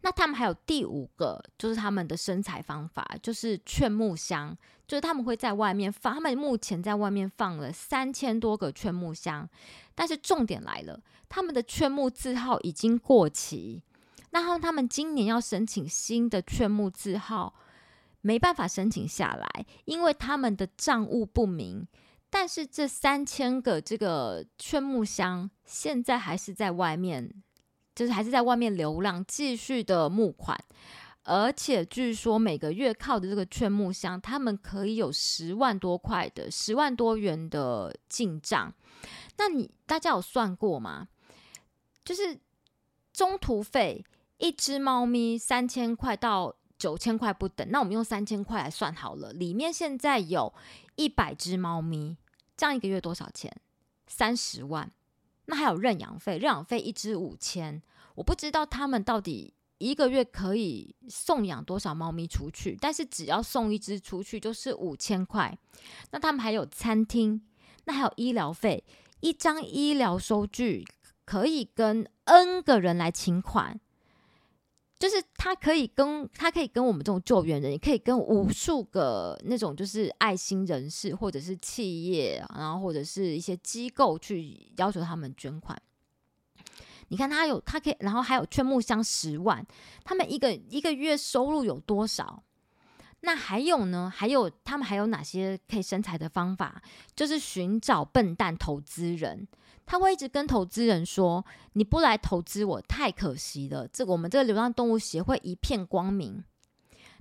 [0.00, 4.56] 那他们还有第五个，就是他们的生财方法，就是劝募箱，
[4.86, 9.48] 就是他们会在外面放，他们目前在外面放了三千多个劝募箱，
[9.96, 13.82] 但是重点来了，他们的劝募字号已经过期，
[14.30, 17.54] 那他们今年要申请新的劝募字号，
[18.20, 21.84] 没办法申请下来，因为他们的账务不明，
[22.30, 27.42] 但是这三千个这个劝募箱现在还是在外面。
[27.98, 30.56] 就是还是在外面流浪，继续的募款，
[31.24, 38.72] 而且据说每个月靠的这个劝募箱，他们可以有十万多块的十万多元的进账。
[39.36, 41.08] 那你大家有算过吗？
[42.04, 42.38] 就是
[43.12, 44.04] 中途费，
[44.36, 47.68] 一只猫咪三千块到九千块不等。
[47.68, 50.54] 那我们用三千块来算好了，里面现在有
[50.94, 52.16] 一百只猫咪，
[52.56, 53.52] 这样一个月多少钱？
[54.06, 54.92] 三十万。
[55.50, 57.82] 那还有认养费，认养费一只五千，
[58.14, 65.58] 我不知道他们到底一个月可以送养多少猫咪出去，但是只要送一只出去就是五千块。
[66.10, 67.40] 那他们还有餐厅，
[67.86, 68.84] 那还有医疗费，
[69.20, 70.84] 一张医疗收据
[71.24, 73.80] 可以跟 N 个人来请款。
[74.98, 85.80] 就是他可以跟他可以跟我们这种救援人，也可以跟无数个那种就是爱心人士或者是企业，然后或者是一些机构去要求他们捐款。
[87.08, 89.64] 你看他有他可以，然后还有劝募箱十万，
[90.04, 92.42] 他们一个一个月收入有多少？
[93.20, 94.12] 那还有呢？
[94.14, 96.82] 还有他们还有哪些可以生财的方法？
[97.16, 99.48] 就是寻找笨蛋投资人。
[99.90, 106.44] 他会一直跟投资人说：“你不来投资我，太可惜了。”这个我们这个流浪动物协会一片光明。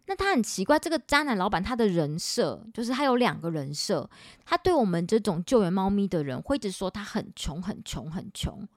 [0.07, 4.09] 那他很奇怪，这个渣男老板他的人设就是他有两个人设。
[4.43, 8.67] 他对我们这种救援猫咪的人，会一直说他很穷、很穷、很穷。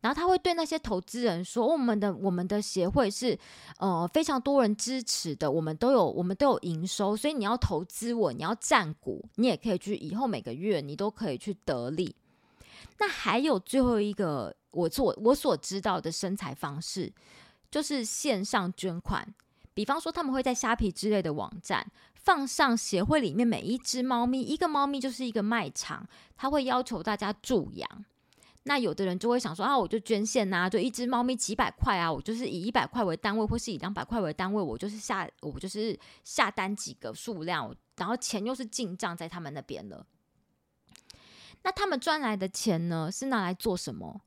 [0.00, 3.36] 然后他会对那些投资人说：“我们的我们的协会是
[3.78, 12.14] 呃非常多人支持的，我们都有我们都有营收，所以你要投资我，你要占股，你也可以去以后每个月你都可以去得利。”
[13.02, 17.12] 那还有最后一个，我做我所知道的生财方式，
[17.68, 19.34] 就是线上捐款。
[19.74, 21.84] 比方说，他们会在虾皮之类的网站
[22.14, 28.04] 放上协会里面每一只猫咪，一个猫咪就是一个卖场，他会要求大家助养。
[28.62, 40.06] 那有的人就会想说啊，我就捐献呐，就一只猫咪几百块啊，我就是以一百块为单位，或是以两百块为单位，我就是下我就是下单几个数量，然后钱又是进账在他们那边了。
[41.64, 44.22] 那他们赚来的钱呢，是拿来做什么？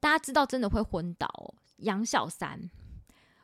[0.00, 1.54] 大家知道，真的会昏倒。
[1.78, 2.70] 养小三，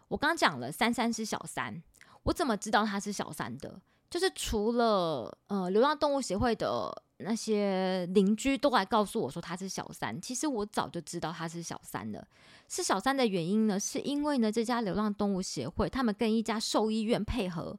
[0.09, 1.83] 我刚讲了，三三是小三，
[2.23, 3.81] 我怎么知道他是小三的？
[4.09, 12.27] 就是除了呃流浪动物协会的那些邻居都来告诉我说他是小三，其实我早就知道他是小三了。
[12.69, 17.79] 是小三的原因呢，是因为呢这家流浪动物协会他们跟一家兽医院配合，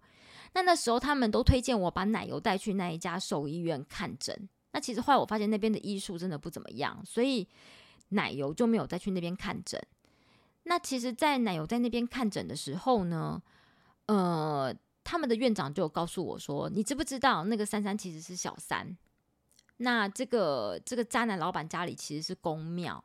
[0.54, 4.50] 那那时候他们都推荐我把奶油带去那一家兽医院看诊。
[4.72, 7.48] 那其实后来我发现那边的医术真的不怎么样，所以
[8.10, 9.82] 奶油就没有再去那边看诊。
[10.64, 13.42] 那其实，在奶油在那边看诊的时候呢，
[14.08, 14.76] 呃。
[15.04, 18.96] 他们的院长就告诉我说：“你知不知道那个珊珊其实是小三？
[19.78, 23.04] 那这个这个渣男老板家里其实是公庙。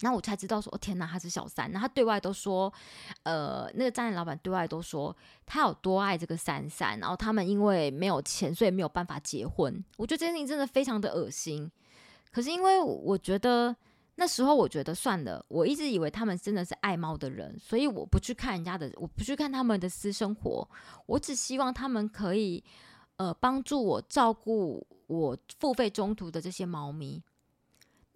[0.00, 1.70] 然后我才知道说，哦天哪，他是小三。
[1.72, 2.72] 那他对外都说，
[3.22, 6.98] 呃，那个渣男老板对外都说他有多爱这个珊珊。
[6.98, 9.84] 然后他们因为没有钱，所以没有办法结婚。
[9.96, 11.70] 我觉得这件事情真的非常的恶心。
[12.30, 13.74] 可是因为我觉得。”
[14.18, 20.66] 那时候我觉得算了，我一直以为他们真的是爱猫的人，所以我不去看人家的，我不去看他们的私生活，
[21.04, 22.64] 我只希望他们可以
[23.16, 27.22] 呃帮助我照顾我付费中途的这些猫咪。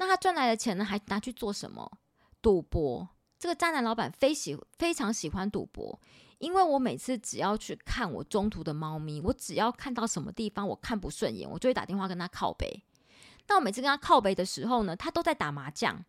[0.00, 1.98] 那他赚来的钱呢，还拿去做什么？
[2.40, 3.06] 赌博。
[3.38, 6.00] 这个渣男老板非喜非常喜欢赌博，
[6.38, 12.82] 因为我每次只要去看我中途的猫咪，我只要看到什么地方我看不顺眼，我就会打电话跟他靠背。
[13.46, 16.02] 那我每次跟他靠背的时候呢，他都在打麻将，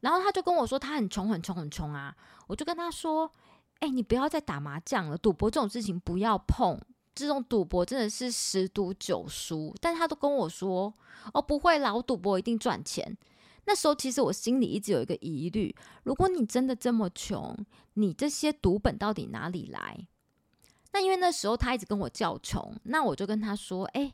[0.00, 3.32] 然后他就跟我说他很穷很穷很穷啊，我就跟他说，
[3.80, 6.80] 哎，你不要再打麻将了，赌博这种事情不要碰，
[7.20, 9.74] 这种赌博真的是十赌九输。
[9.80, 10.92] 但他都跟我说，
[11.32, 13.16] 哦，不会啦，我赌博一定赚钱。
[13.66, 17.56] 那时候其实我心里一直有一个疑虑，如果你真的这么穷，
[17.94, 20.06] 你这些赌本到底哪里来？
[20.92, 24.10] 那因为那时候他一直跟我叫穷，那我就跟他说，哎，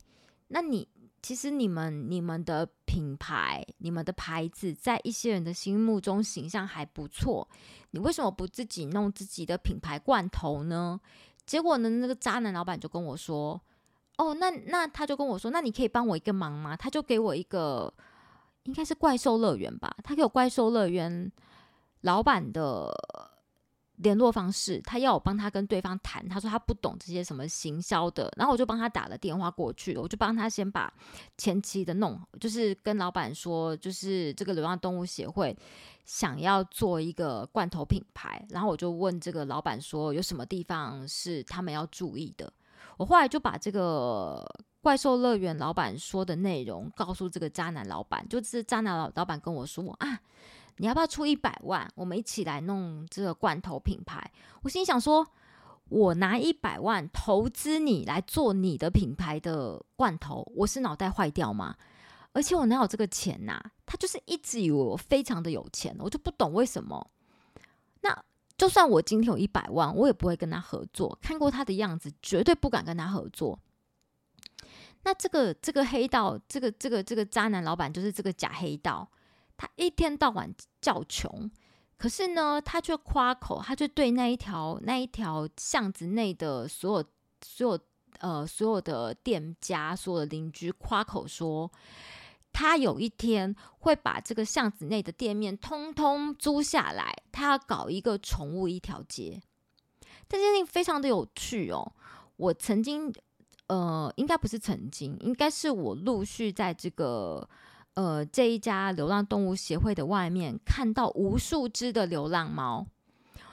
[0.48, 0.88] 那你。
[1.22, 7.48] 其实你们、你们的品牌、你们的牌子，在一些人的心目中形象还不错。
[7.90, 11.00] 你为什么不自己弄自己的品牌罐头呢？
[11.46, 13.60] 结果呢，那个渣男老板就跟我说
[14.18, 17.92] ：“哦，那那他就跟我说，那你可以帮我一个忙吗？”他就给我一个，
[18.64, 19.96] 应该是怪兽乐园吧。
[20.02, 21.30] 他给我怪兽乐园
[22.00, 22.92] 老板的。
[23.96, 30.92] 联络方式，他要我帮他跟对方谈，他说他不懂这些什么行销的，然后我就帮他打了电话过去，我就帮他先把
[31.38, 35.56] 前期的弄，就是跟老板说，就是这个流浪动物协会
[36.04, 42.52] 想要做一个罐头品牌，然后我就问这个老板说有什么地方是他们要注意的，
[42.98, 44.46] 我后来就把这个
[44.82, 50.20] 怪兽乐园老板说的内容告诉这个渣男老板，就是渣男老老板跟我说啊。
[50.78, 51.88] 你要不要出一百万？
[51.94, 54.30] 我们一起来弄这个罐头品牌。
[54.62, 55.26] 我心想说，
[55.88, 61.76] 我拿一百万投资你来做你的品牌的罐头，我是脑袋坏掉吗？
[62.32, 63.58] 而且我哪有这个钱呐？
[63.86, 67.10] 他就是一直以为我非常的有钱，我就不懂为什么。
[68.02, 68.24] 那
[68.58, 71.18] 就算我今天有一百万，我也不会跟他合作。
[71.22, 73.58] 看过他的样子，绝对不敢跟他合作。
[75.04, 79.08] 那这个这个黑道，这个这个这个渣男老板，就是这个假黑道。
[79.58, 81.50] 他一天到晚叫穷，
[81.96, 87.06] 可是呢，他却夸口，他就对那一条那一条巷子内的所有
[87.42, 87.80] 所有
[88.18, 91.72] 呃所有的店家、所有的邻居夸口说，
[92.52, 99.40] 他有一天会把这个巷子内的店面通通租下来，他要搞一个宠物一条街。
[100.28, 101.92] 这件事情非常的有趣哦。
[102.36, 103.10] 我曾经
[103.68, 107.48] 呃，应该不是曾经，应该是我陆续在这个。
[107.96, 112.86] 呃，这一家流浪动物协会的外面看到无数只的流浪猫，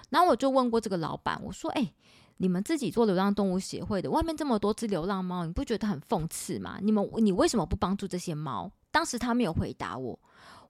[0.10, 1.94] 然后我就问过这个老板，我说：“哎，
[2.38, 6.78] 你们自己做流浪动物协会的，外面这么多只流浪猫，你不觉得很讽刺吗？
[6.82, 10.20] 你们你为什么不帮助这些猫？”当时他没有回答我，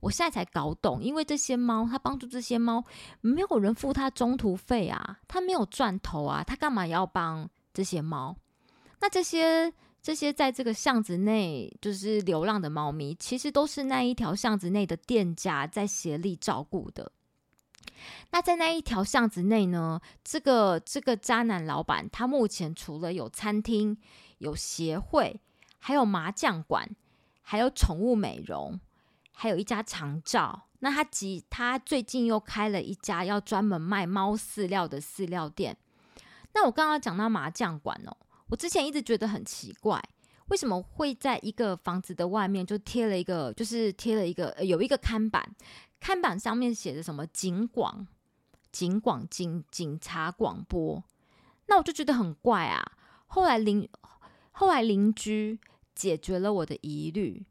[0.01, 2.83] 我现在才搞懂，因为这些猫，他帮助这些猫，
[3.21, 8.37] 没有人付他中途费啊，他没有赚头啊，他干嘛要帮这些猫？
[9.01, 9.73] 那这些。
[10.03, 17.13] 这些在这个巷子内就是流浪的猫咪，其实都是那一条巷子内的店家在协力照顾的。
[18.31, 23.97] 那在那一条巷子内呢，这个这个渣男老板，他目前除了有餐厅、
[24.39, 25.39] 有协会，
[25.79, 26.89] 还有麻将馆，
[27.41, 28.77] 还有宠物美容，
[29.31, 30.63] 还有一家长照。
[30.79, 35.77] 那他即他最近又开了一家要专门卖猫饲料的饲料店。
[36.53, 38.17] 那我刚刚讲到麻将馆哦。
[38.47, 40.01] 我之前一直觉得很奇怪，
[40.47, 45.55] 为什么会在一个房子的外面就贴了一个，就是贴了一个有一个看板，
[45.99, 48.07] 看板上面写着什么警广、
[48.71, 51.03] 警广警警察广播，
[51.67, 52.91] 那我就觉得很怪啊。
[53.27, 53.89] 后来邻
[54.51, 55.59] 后来邻居
[55.95, 57.45] 解决了我的疑虑，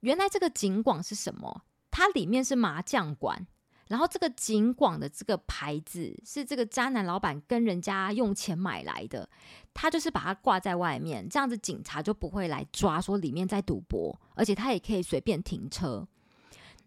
[0.00, 1.62] 原来这个景广是什么？
[1.90, 3.46] 它里面是麻将馆，
[3.90, 9.28] 然后这个景广的这个牌子是这个渣男老板跟人家用钱买来的，
[9.74, 16.06] 他就是把它挂在外面，这样子警察就不会来抓，说里面在赌博，而且他也可以随便停车。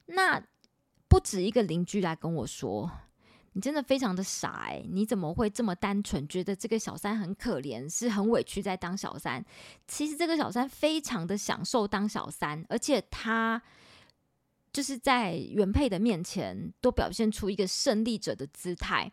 [0.05, 0.41] 那
[1.07, 2.89] 不止一个邻居来跟我说。
[3.55, 4.83] 你真的非常的傻哎！
[4.89, 9.45] 你怎么会这么单纯，觉得这个小三很可怜，是很委屈在当小三？
[9.87, 13.61] 其实这个小三非常的享受当小三，而且他
[14.73, 19.09] 就是在原配的面前都表现出一个胜利者的姿态。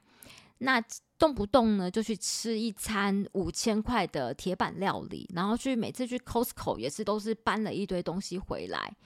[0.59, 0.83] 那
[1.19, 8.97] 动不动呢就去吃一餐五千块的铁板料理，然后去每次去 Costco 也是都是搬了一堆东西回来。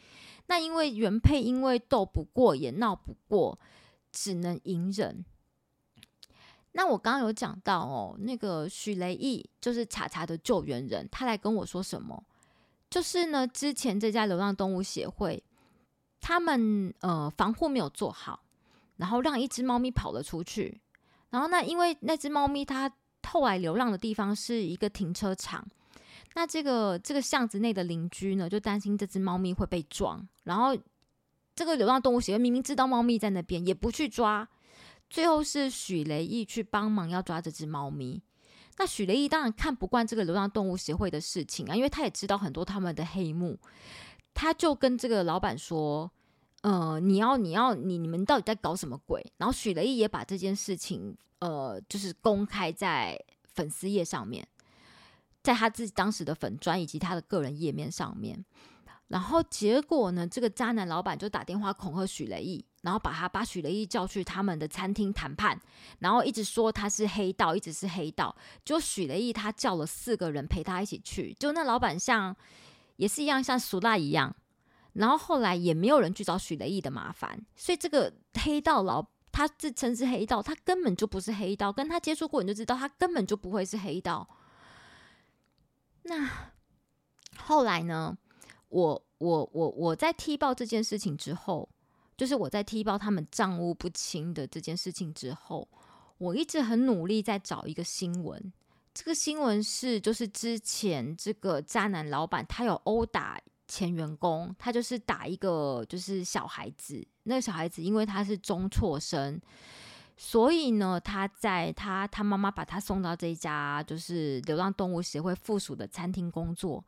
[0.47, 3.59] 那因为原配因为斗不过也闹不过。
[4.17, 5.25] 只能隐忍。
[6.71, 12.25] 那我刚刚有讲到哦，那个许雷毅就是查查的救援人，他来跟我说什么？
[12.89, 15.43] 就是呢，之前这家流浪动物协会，
[16.25, 18.41] 他们呃防护没有做好，
[18.97, 20.81] 然后让一只猫咪跑了出去。
[21.29, 22.91] 然后那因为那只猫咪它
[23.29, 25.63] 后来流浪的地方是一个停车场，
[26.35, 30.75] 那这个这个巷子内的邻居呢，就担心这只猫咪会被撞，然后。
[31.57, 34.49] 这个流浪动物协会明明知道猫咪在那边，也不去抓，
[35.09, 38.21] 最后是许雷毅去帮忙要抓这只猫咪。
[38.77, 43.57] 那许雷毅当然看不惯这个流浪动物协会的事情啊，因为他也知道很多他们的黑幕，
[44.35, 46.11] 他就跟这个老板说
[46.63, 54.47] ：“呃，你要你要你你们到底在搞什么鬼？”然后许雷毅也把这件事情呃，就是公开在粉丝页上面，
[55.43, 58.45] 在他自己当时的粉砖以及他的个人页面上面。
[59.09, 60.27] 然后结果呢？
[60.27, 65.61] 这个渣男老板就打电话恐吓许雷毅，然后把他把许雷毅叫去他们的餐厅谈判，
[65.99, 68.35] 然后一直说他是黑道，一直是黑道。
[68.65, 72.35] 就许雷毅他叫了四个人陪他一起去，就那老板像
[72.97, 74.35] 也是一样像苏大一样。
[74.95, 84.29] 然后后来也没有人去找许雷毅的麻烦，所以这个黑道老他自称是黑道，他根本就不是黑道，跟他接触过你就知道他根本就不会是黑道。
[86.03, 86.31] 那
[87.37, 88.17] 后来呢？
[88.69, 91.69] 我我我我在踢爆这件事情之后，
[92.17, 95.69] 就是我在踢爆他们账务不清的这件事情之后，
[96.19, 98.53] 我一直很努力在找一个新闻。
[98.95, 103.37] 这个新闻是，就是之前这个渣男老板他有殴打
[103.67, 109.41] 前员工，他就是打一个就是小孩子，那个小孩子因为他是中辍生，
[110.17, 116.85] 所以呢，他在他他妈妈把他送到这一家就是流浪动物协会附属的餐厅工作。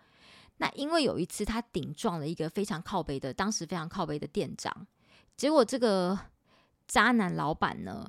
[0.58, 4.86] 那因为有一次他顶撞了一个非常靠北的，当时非常靠北的店长，
[5.36, 6.16] 结果这个
[6.86, 8.08] 渣男老板呢，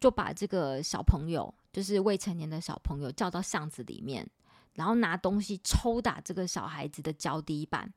[0.00, 4.26] 就把这个小朋友，就是未成年的小朋友叫到巷子里面，
[4.76, 7.92] 然后拿东西抽打这个小孩子的脚底板，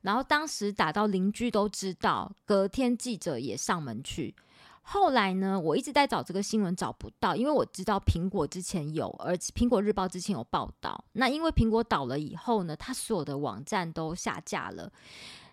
[0.00, 4.34] 然后当时打到邻居都知道，隔天记者也上门去。
[4.80, 11.04] 后来呢，我一直在找这个新闻，找不到，因为我知道苹果之前有，而且苹果日报之前有报道。
[11.12, 14.90] 那因为苹果倒了以后呢，它所有的网站都下架了。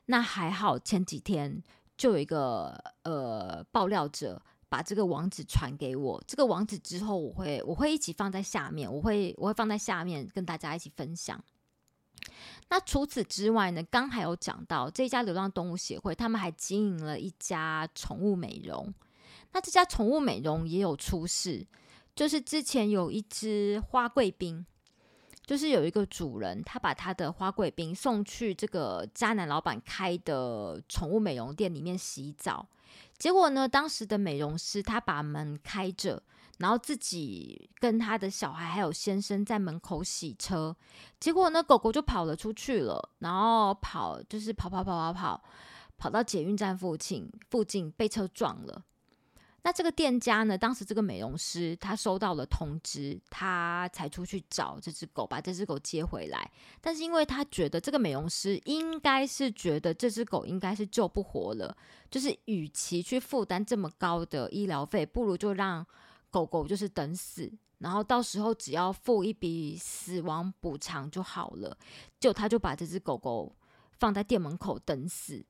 [0.05, 1.61] 那还好，前几天
[1.97, 11.43] 就有一个呃爆料者把这个网址传给我，这个网址之后我会我会一起放在下面，我会我会放在下面跟大家一起分享。
[12.69, 18.93] 那除此之外呢，刚还有讲到这家流浪动物协会，他们还经营了一家宠物美容。
[19.51, 21.65] 那这家宠物美容也有出事，
[22.15, 24.63] 就是之前有一只花贵宾，
[25.49, 32.67] 就是有一个主人，他把他的花贵宾送去这个渣男老板开的宠物美容店里面洗澡，
[33.17, 36.21] 结果呢，当时的美容师他把门开着，
[36.59, 40.75] 然后自己跟他的小孩还有先生在门口洗车，
[41.19, 45.43] 结果呢，狗狗就跑了出去了，然后跑就是跑跑跑跑跑，
[45.97, 48.83] 跑到捷运站附近附近被车撞了。
[49.61, 50.57] 那这个店家呢？
[50.57, 56.49] 当时这个美容师他收到了通知，他才出去找这只狗，把这只狗接回来。
[56.79, 61.75] 但是因为他觉得这个美容师应该是觉得这只狗应该是救不活了，
[62.09, 65.85] 就是与其去负担这么高的医疗费，不如就让
[66.29, 71.77] 狗狗就是等死，然后到时候只要付一笔死亡补偿就好了。
[72.17, 73.53] 就他就把这只狗狗
[73.91, 75.45] 放在店门口等死。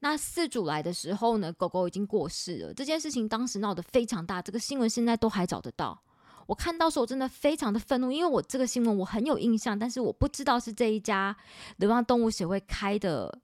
[0.00, 2.74] 那四主来的时候呢，狗狗已经过世了。
[2.74, 6.02] 这件事情当时闹得非常大，这个新闻现在都还找得到。
[6.46, 11.36] 我看到时候真的非常的愤怒，因为我这个新闻我很有印象，但是我不知道是这一家
[11.78, 13.40] 流浪动物协会开的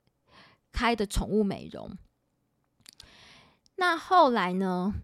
[0.70, 1.90] 开的宠物美容。
[3.76, 4.94] 那后来呢，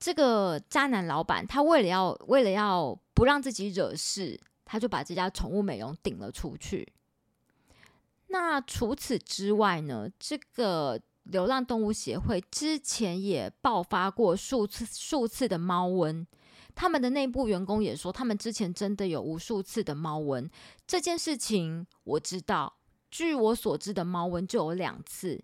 [0.00, 6.92] 这个渣男老板他为了要为了要不让自己惹事，他就把这家宠物美容顶了出去。
[8.28, 16.26] 那除此之外呢，这个流浪动物协会之前也爆发过数次数次的猫瘟。
[16.74, 20.48] 他们的内部员工也说，他们之前真的有无数次的猫瘟。
[20.86, 22.76] 这件事情我知道，
[23.10, 25.42] 据我所知的猫瘟就有两次，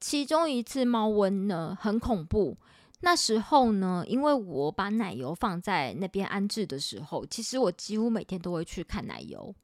[0.00, 2.56] 其中一次猫瘟呢很恐怖。
[3.04, 9.54] 那时候呢，因为我把奶油放在那边安置的时候，其实我几乎每天都会去看奶油，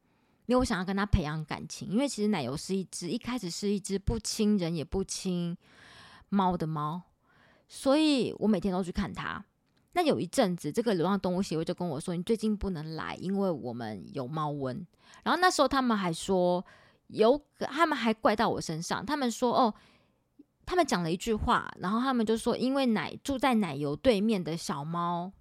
[0.49, 1.89] 因为我想要跟他培养感情。
[1.89, 5.55] 因为其实奶油是一只一开始是一只不亲人也不亲
[6.31, 7.03] 猫的猫，
[7.69, 9.45] 所以我每天都去看它。
[9.93, 14.85] 那有一阵子，这个流浪动物协会就跟我说：“你最近不能来，因为我们有猫瘟。”
[15.25, 16.65] 然后那时候他们还说
[17.09, 19.05] 有，他们还怪到我身上。
[19.05, 19.75] 他们说：“哦，
[20.65, 25.33] 他们讲了一句话，然后他们就说，因为奶住在奶油对面的小猫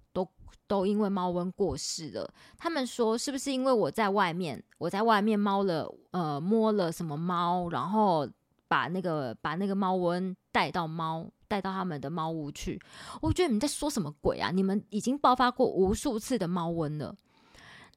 [0.68, 2.32] 都因为猫瘟过世了。
[2.56, 8.28] 他们说是不是因为我在外面，我在外面猫了，呃，摸了什么猫，然后
[8.68, 12.78] 把那个把那个猫瘟带到猫。”带到他们的猫屋去，
[13.22, 14.50] 我觉得你们在说什么鬼啊？
[14.50, 17.16] 你们已经爆发过无数次的猫瘟了，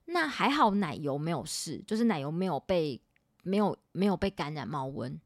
[0.06, 3.02] 那还好奶油没有事，就是奶油没有被
[3.44, 5.20] 没有没有被感染猫瘟。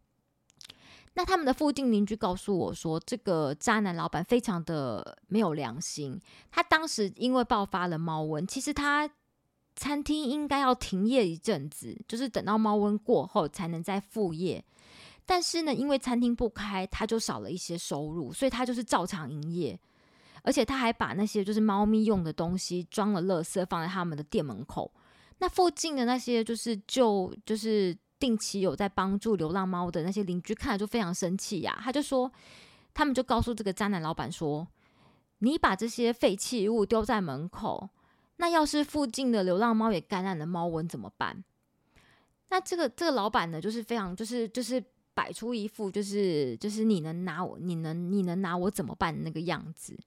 [1.15, 6.19] 那他们的附近邻居告诉我说，这个渣男老板非常的没有良心。
[6.51, 9.09] 他当时因为爆发了猫瘟，其实他
[9.77, 14.63] 餐厅应该要停业一阵子，就是等到猫瘟过后才能再复业。
[15.25, 19.79] 但是呢，因为餐厅不开，他就少了一些收入，所以他就是照常营业，
[20.43, 24.91] 而且他还把那些就是猫咪用的东西装了垃圾放在他们的店门口。
[25.39, 31.79] 那附近的那些就是就就是定期有在帮助流浪猫的那些邻居，看了就非常生气呀。
[31.81, 32.31] 他就说，
[32.93, 34.67] 他们就告诉这个渣男老板说
[35.39, 37.89] ：“你把这些废弃物丢在门口，
[38.37, 41.43] 那要是附近的流浪猫也感染了猫瘟怎么办？”
[42.49, 44.83] 那这个这个老板呢，就是非常就是就是。
[45.15, 49.97] 摆出一副就是就是你能拿我，你能你能拿我怎么办那个样子？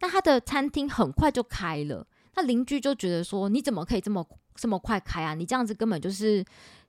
[0.00, 4.22] 那他的餐厅很快就开了，那邻居就觉得说你怎么可以这么
[4.54, 5.32] 这么快开啊？
[5.32, 6.44] 你这样子根本就是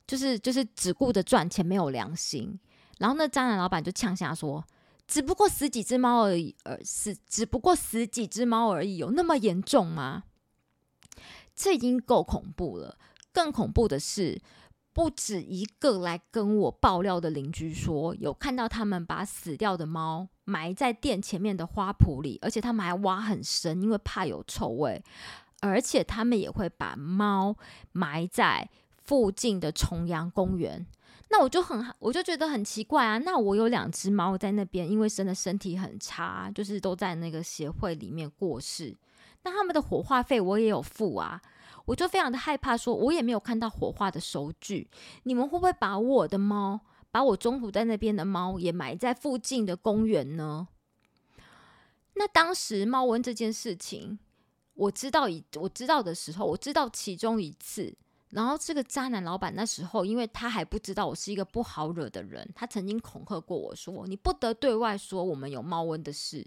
[0.10, 2.60] 就是就是只顾着赚钱，没有良心。
[2.98, 4.66] 然后那渣男老板就呛下说
[5.08, 10.24] ：“只不过死几只猫而已，而死只不过死几只猫而已，有那么严重吗？”
[11.56, 12.98] 这已经够恐怖了，
[13.32, 14.42] 更恐怖的是。
[14.92, 25.02] 不止一个来跟我爆料的邻居说，有看到他们把死掉的猫埋在店前面的花圃里，而且他们还挖很深，因为怕有臭味。
[25.62, 27.56] 而且他们也会把猫
[27.94, 28.68] 埋在
[29.10, 30.86] 附近的重阳公园。
[31.32, 33.18] 那我就很，我就觉得很奇怪啊。
[33.18, 38.96] 那我有两只猫在那边，因为真的身体很差，就是都在那个协会里面过世。
[39.42, 41.42] 那他们的火化费我也有付啊。
[41.86, 44.88] 我就非常的害怕，说我也没有看到火化的收据。
[45.24, 50.68] 你们会不会把我的猫，把我中途在那边的猫也埋在附近的公园呢？
[52.14, 54.20] 那当时猫瘟这件事情，
[54.76, 57.96] 我知道一我知道的时候，我知道其中一次。
[58.30, 66.46] 然后这个渣男老板那时候，因为他还不知道我是一个不好惹的人，他曾经恐吓过我说：“你不得对外说我们有猫瘟的事。”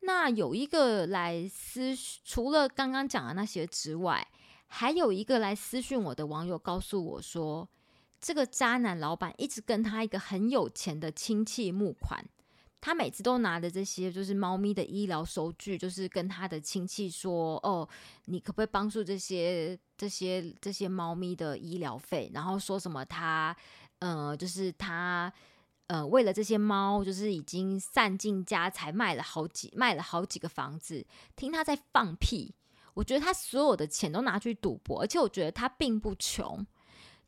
[0.00, 4.24] 那有一个来私，除了刚刚讲的那些之外，
[4.68, 7.68] 还有一个来私讯我的网友告诉我说，
[8.20, 12.24] 这个渣男老板一直跟他一个很有钱的亲戚募款，
[12.80, 17.88] 他每次都拿着这些就是猫咪的医疗收据，就是跟他的亲戚说，哦，
[18.26, 22.30] 你可不可以帮助这些这些这些猫咪的医疗费？
[22.34, 23.56] 然后说什么他，
[24.00, 25.32] 呃，就是他。
[25.88, 31.06] 呃，为了这些猫，就是已经散尽家财，卖了好几卖了好几个房子。
[31.36, 32.52] 听他在放屁，
[32.94, 36.66] 我觉得他所有的钱都拿去赌博，而且我觉得他并不穷，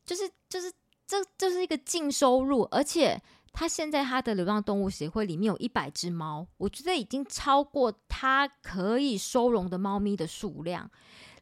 [0.05, 0.73] 就是就是
[1.07, 3.23] 这这是一个净收入，而且
[3.53, 10.91] 他现在他的流浪动物协会里面有一百只猫，我觉得已经超过他可以收容的猫咪的数量，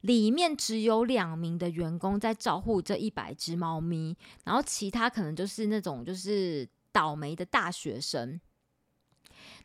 [0.01, 6.69] 里面只有两名的员工在照顾这一百只猫咪，然后其他可能就是那种就是。
[6.97, 8.41] 倒霉的大学生。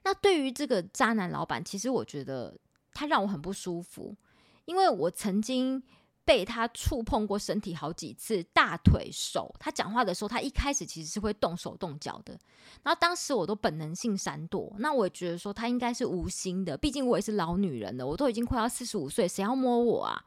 [0.04, 2.60] 那对于这个渣男老板，其实我觉得
[2.92, 4.14] 他让我很不舒服，
[4.66, 5.82] 因为我曾经
[6.32, 9.54] 被他触碰过身体好几次，大腿、手。
[9.60, 12.40] 他讲话的时候，他一开始其实是会动手动脚的，
[12.84, 14.74] 然后当时我都本能性闪躲。
[14.80, 20.24] 那我也觉得说他应该是无心的，毕竟我也是老女人了，我都已经快要四十五岁，谁要摸我啊？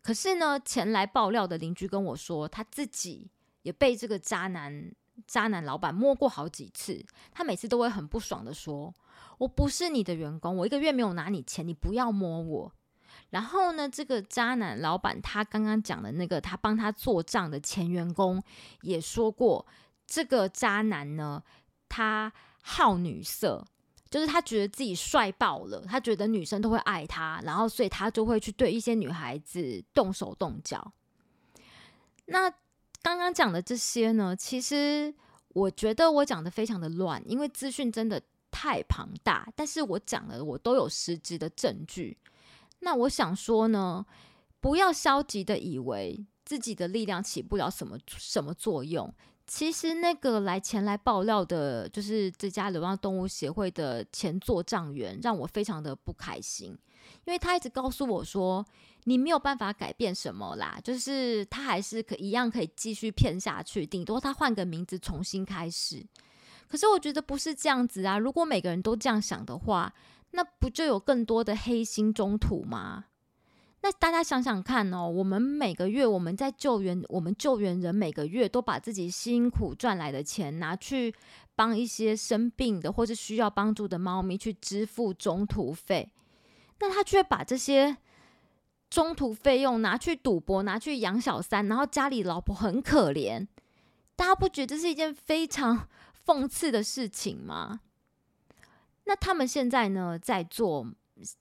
[0.00, 3.28] 可是呢，前来爆料的邻居跟我说，他自己
[3.62, 4.92] 也被这个渣男。
[5.26, 8.94] 渣男老板摸过好几次，他每次都会很不爽的说
[9.38, 12.72] ：“我不是你的员工，我一个月没有拿你钱，你不要摸我。”
[13.32, 18.42] 然后呢，这个渣男老板他刚刚讲的那个他帮他做账的前员工
[18.82, 19.66] 也说过，
[20.06, 21.42] 这个渣男呢，
[21.88, 22.30] 他
[22.62, 23.66] 好女色，
[24.10, 30.92] 就是他觉得自己帅爆了，他觉得女生都会爱他，然后所以他就会去对一些女孩子动手动脚。
[32.26, 32.50] 那
[33.00, 35.14] 刚刚讲的这些呢，其实
[35.48, 42.18] 我觉得我讲的非常的乱，因为资讯真的太庞大，但是我讲的我都有实质的证据。
[42.82, 44.04] 那我想说呢，
[44.60, 49.12] 不要消极的以为自己的力量起不了什么什么作用。
[49.46, 56.76] 其实那个来前来爆料的，就是这家流浪动物协会的前做账员，让我非常的不开心，
[57.24, 58.64] 因为他一直告诉我说，
[59.04, 66.06] 你没有办法改变什么啦，就是他还是可一样可以继续骗下去，顶多他换个名字重新开始。
[66.68, 69.92] 可是我觉得不是这样子啊，如果每个人都这样想的话。
[70.32, 73.06] 那不就有更多的黑心中途吗？
[73.84, 81.12] 那大家想想看哦，我们每个月我们在救援，我们救援人每个月都把自己辛苦赚来的钱拿去
[81.56, 86.12] 帮一些生病的或是需要帮助的猫咪去支付中途费，
[86.78, 87.96] 那他却把这些
[88.88, 93.48] 中途费用拿去赌博，拿去养小三，然后家里老婆很可怜，
[94.14, 95.88] 大家不觉得这是一件非常
[96.24, 97.80] 讽刺的事情吗？
[99.12, 100.86] 那他们现在呢，在做，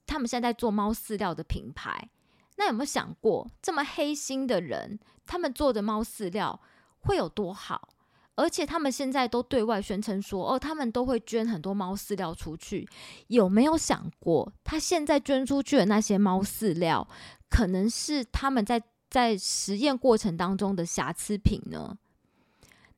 [0.06, 2.10] 他们现在在做猫饲料的品牌。
[2.58, 6.60] 那有没有想过，这么黑心的人，他们做的猫饲料
[7.00, 7.88] 会有多好？
[8.36, 12.86] 而且他们现在都对外宣称说，哦，他们都会捐很多猫饲料出去。
[13.28, 17.08] 有没有想过，他现在捐出去的那些猫饲料，
[17.50, 21.98] 可能是他们在在实验过程当中的瑕疵品呢？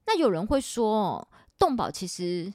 [0.07, 1.27] 那有人会说，
[1.59, 2.51] 动保其实。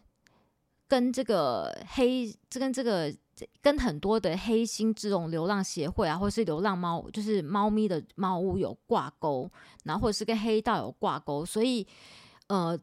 [0.89, 3.14] 跟这个黑，这跟这个
[3.61, 9.49] 跟很多的黑心这种流浪协会啊，或是流浪猫，就是猫咪的猫屋有挂钩，
[9.84, 11.86] 然后或者是跟黑道有挂钩，所以
[12.47, 12.76] 呃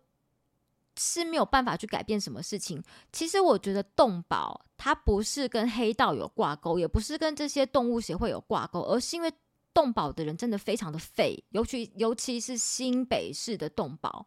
[0.97, 2.81] 是没有办法去改变什么事情。
[3.11, 9.33] 其实我觉得动保它不是跟黑道有挂钩，也不是跟这些动物协会有挂钩，而是因为
[9.73, 14.25] 动保的人真的非常的废，尤其尤其是新北市的动保。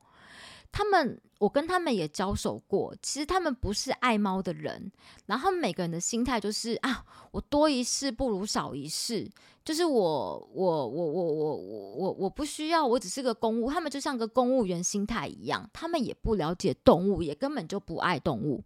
[0.70, 2.94] 他们，我跟他们也交手过。
[3.02, 4.90] 其实他们不是爱猫的人，
[5.26, 9.28] 然后每个人的心态就是啊，我多一事不如少一事，
[9.64, 13.70] 就是我，我，我，我，我，我，我，我不需要，我只是个公务。
[13.70, 18.62] 他们就像个公务员心态一样，他们也不了解动物，也根本就不爱动物。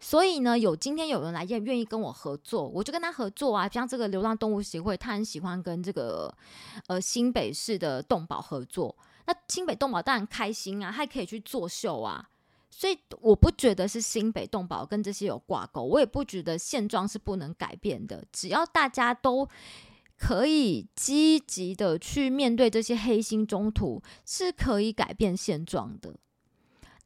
[0.00, 3.66] 所以呢，有今天有人来愿愿意跟我合作，我就跟他合作啊。
[3.68, 6.34] 像这个流浪动物协会，他很喜欢跟这个
[6.88, 8.94] 呃新北市的动保合作。
[9.26, 12.28] 那新北动保当然开心啊，还可以去作秀啊，
[12.70, 18.24] 所以我不觉得是新北动保跟这些有挂钩，我也不觉得现状是不能改变的。
[18.30, 19.48] 只要大家都
[20.18, 26.14] 可以积极的去面对这些黑心中途，是可以改变现状的。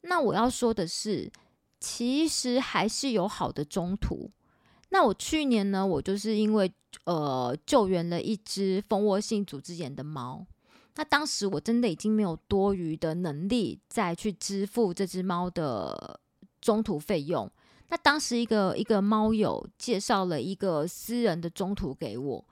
[0.03, 1.31] 那我要说的是，
[1.79, 4.31] 其实还是有好的中途。
[4.91, 6.73] 那我去年呢，我就是因为
[7.05, 10.47] 呃救援了一只蜂窝性组织炎的猫。
[10.99, 16.19] 那当时我真的已经没有多余的能力再去支付这只猫的
[16.61, 17.49] 中途费用。
[17.89, 22.45] 那当时一个一个猫友介绍了一个私人的中途给我。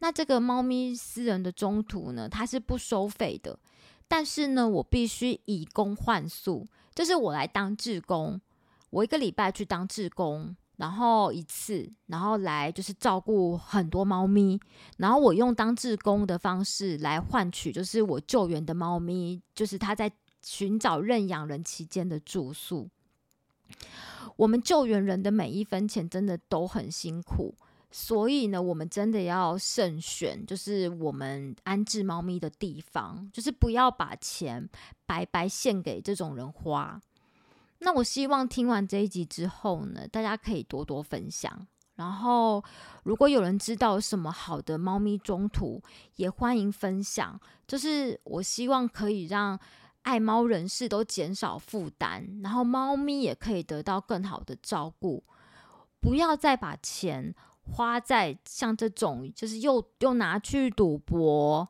[0.00, 3.56] 那这个猫咪私人的中途呢，它是不收费的，
[4.08, 8.40] 但是呢，我必须以工换宿，就是我来当志工，
[8.90, 10.56] 我一个礼拜去当志工。
[10.82, 14.58] 然后一次，然后来就是照顾很多猫咪，
[14.96, 20.10] 然后我用当志工的方式来换取，就是我救援的猫咪，就是他在
[20.42, 22.90] 寻找认养人期间的住宿。
[24.34, 27.54] 我们救援人的每一分钱真的都很辛苦，
[27.92, 34.68] 所以呢，我们真的要慎选，就是我们安置猫咪的地方，就是不要把钱
[35.06, 37.00] 白白献给这种人花。
[37.84, 41.66] 那我希望听完这一集之后呢，大家可以多多分享。
[41.96, 42.62] 然后，
[43.04, 45.82] 如果有人知道什么好的猫咪中途，
[46.16, 47.38] 也欢迎分享。
[47.66, 49.58] 就是我希望可以让
[50.02, 55.22] 爱猫人士都减少负担，然后猫咪也可以得到更好的照顾。
[56.00, 61.68] 不要再把钱花在像这种，就是又又拿去赌博。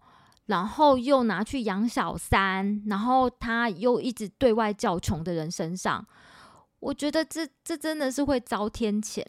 [0.53, 6.07] 然后又拿去养小三，然后他又一直对外叫穷的人身上，
[6.79, 9.25] 我觉得这这真的是会遭天谴。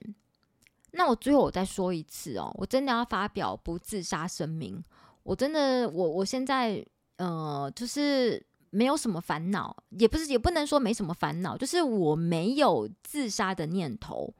[0.92, 4.84] 那我最后我再说一次哦，我真的要发表不自杀声明。
[5.24, 14.34] 我真的，我我现在呃，就是没有什么烦恼，也不是也不能说没什么烦恼，就是我没有自杀的念头。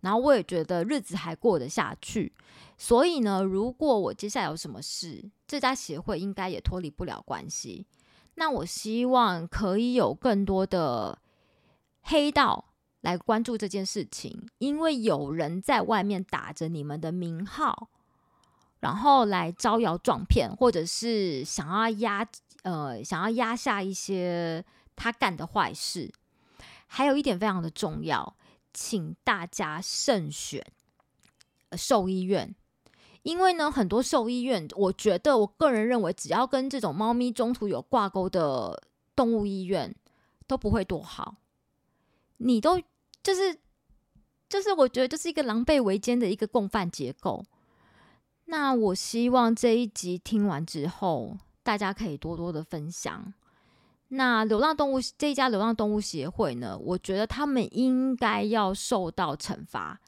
[0.00, 2.32] 然后我也觉得日子还过得下去。
[2.76, 7.86] 所以呢，如果我接下来有什么事，这家协会应该也脱离不了关系。
[8.36, 11.18] 那我希望可以有更多的
[12.02, 12.72] 黑道
[13.02, 17.88] 来关注这件事情，因为有人在外面打着你们的名号，
[18.78, 22.26] 然后来招摇撞骗，或者是想要压
[22.62, 24.64] 呃想要压下一些
[24.96, 26.10] 他干的坏事。
[26.86, 28.36] 还有一点非常的重要，
[28.72, 30.64] 请大家慎选
[31.76, 32.54] 兽医院。
[33.22, 38.82] 因为呢，很多兽医院，我觉得我个人认为，只要跟这种猫咪中途有挂钩的
[39.14, 39.94] 动物医院，
[40.46, 41.36] 都不会多好。
[42.38, 42.80] 你都
[43.22, 43.58] 就是
[44.48, 47.44] 就是，我觉得就是一个狼狈为奸的一个共犯结构。
[48.46, 53.34] 那我希望这一集听完之后，大家可以多多的分享。
[54.10, 59.98] 那流浪动物这一家流浪动物协会呢，我觉得他们应该要受到惩罚，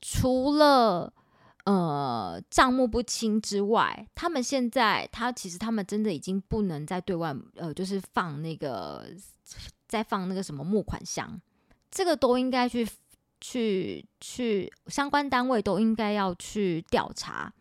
[0.00, 1.12] 除了。
[1.64, 9.04] 呃，账目不清之外，他们现在他其实他们真的已经不能再对外呃，就是放那个
[9.88, 11.40] 再放那个什么募款箱，
[11.90, 12.88] 这个都应该去
[13.40, 17.52] 去去相关单位都应该要去调查。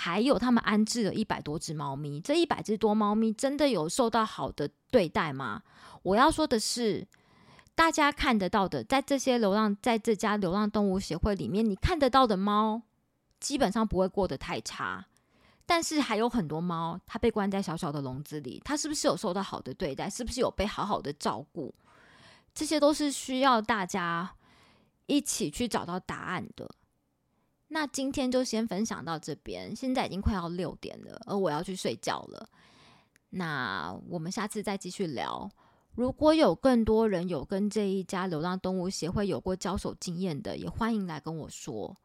[0.00, 5.64] 还有他们安置了一百多只猫咪，这一百只多猫咪真的有受到好的对待吗？
[6.04, 7.04] 我要说的是，
[7.74, 12.82] 大家看得到的，在这些流浪在这家流浪动物协会里面，你看得到的猫。
[13.40, 15.04] 基本上不会过得太差，
[15.66, 20.08] 但是还有很多猫，它被关在小小的笼子里，它是不是有受到好的对待？
[20.08, 21.74] 是不是有被好好的照顾？
[22.54, 24.36] 这些都是需要大家
[25.06, 26.70] 一起去找到答案的。
[27.68, 32.48] 那今天就先分享到这边，现在已经快要六点了，而我要去睡觉了。
[33.30, 35.50] 那我们下次再继续聊。
[35.94, 41.96] 如果有更多人有跟这一家流浪动物协会有过交手经验的，也欢迎来跟我说。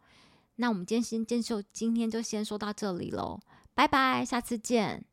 [0.55, 3.39] 那我们今天先接受，今天就先说到这里喽，
[3.73, 5.05] 拜拜，下次见。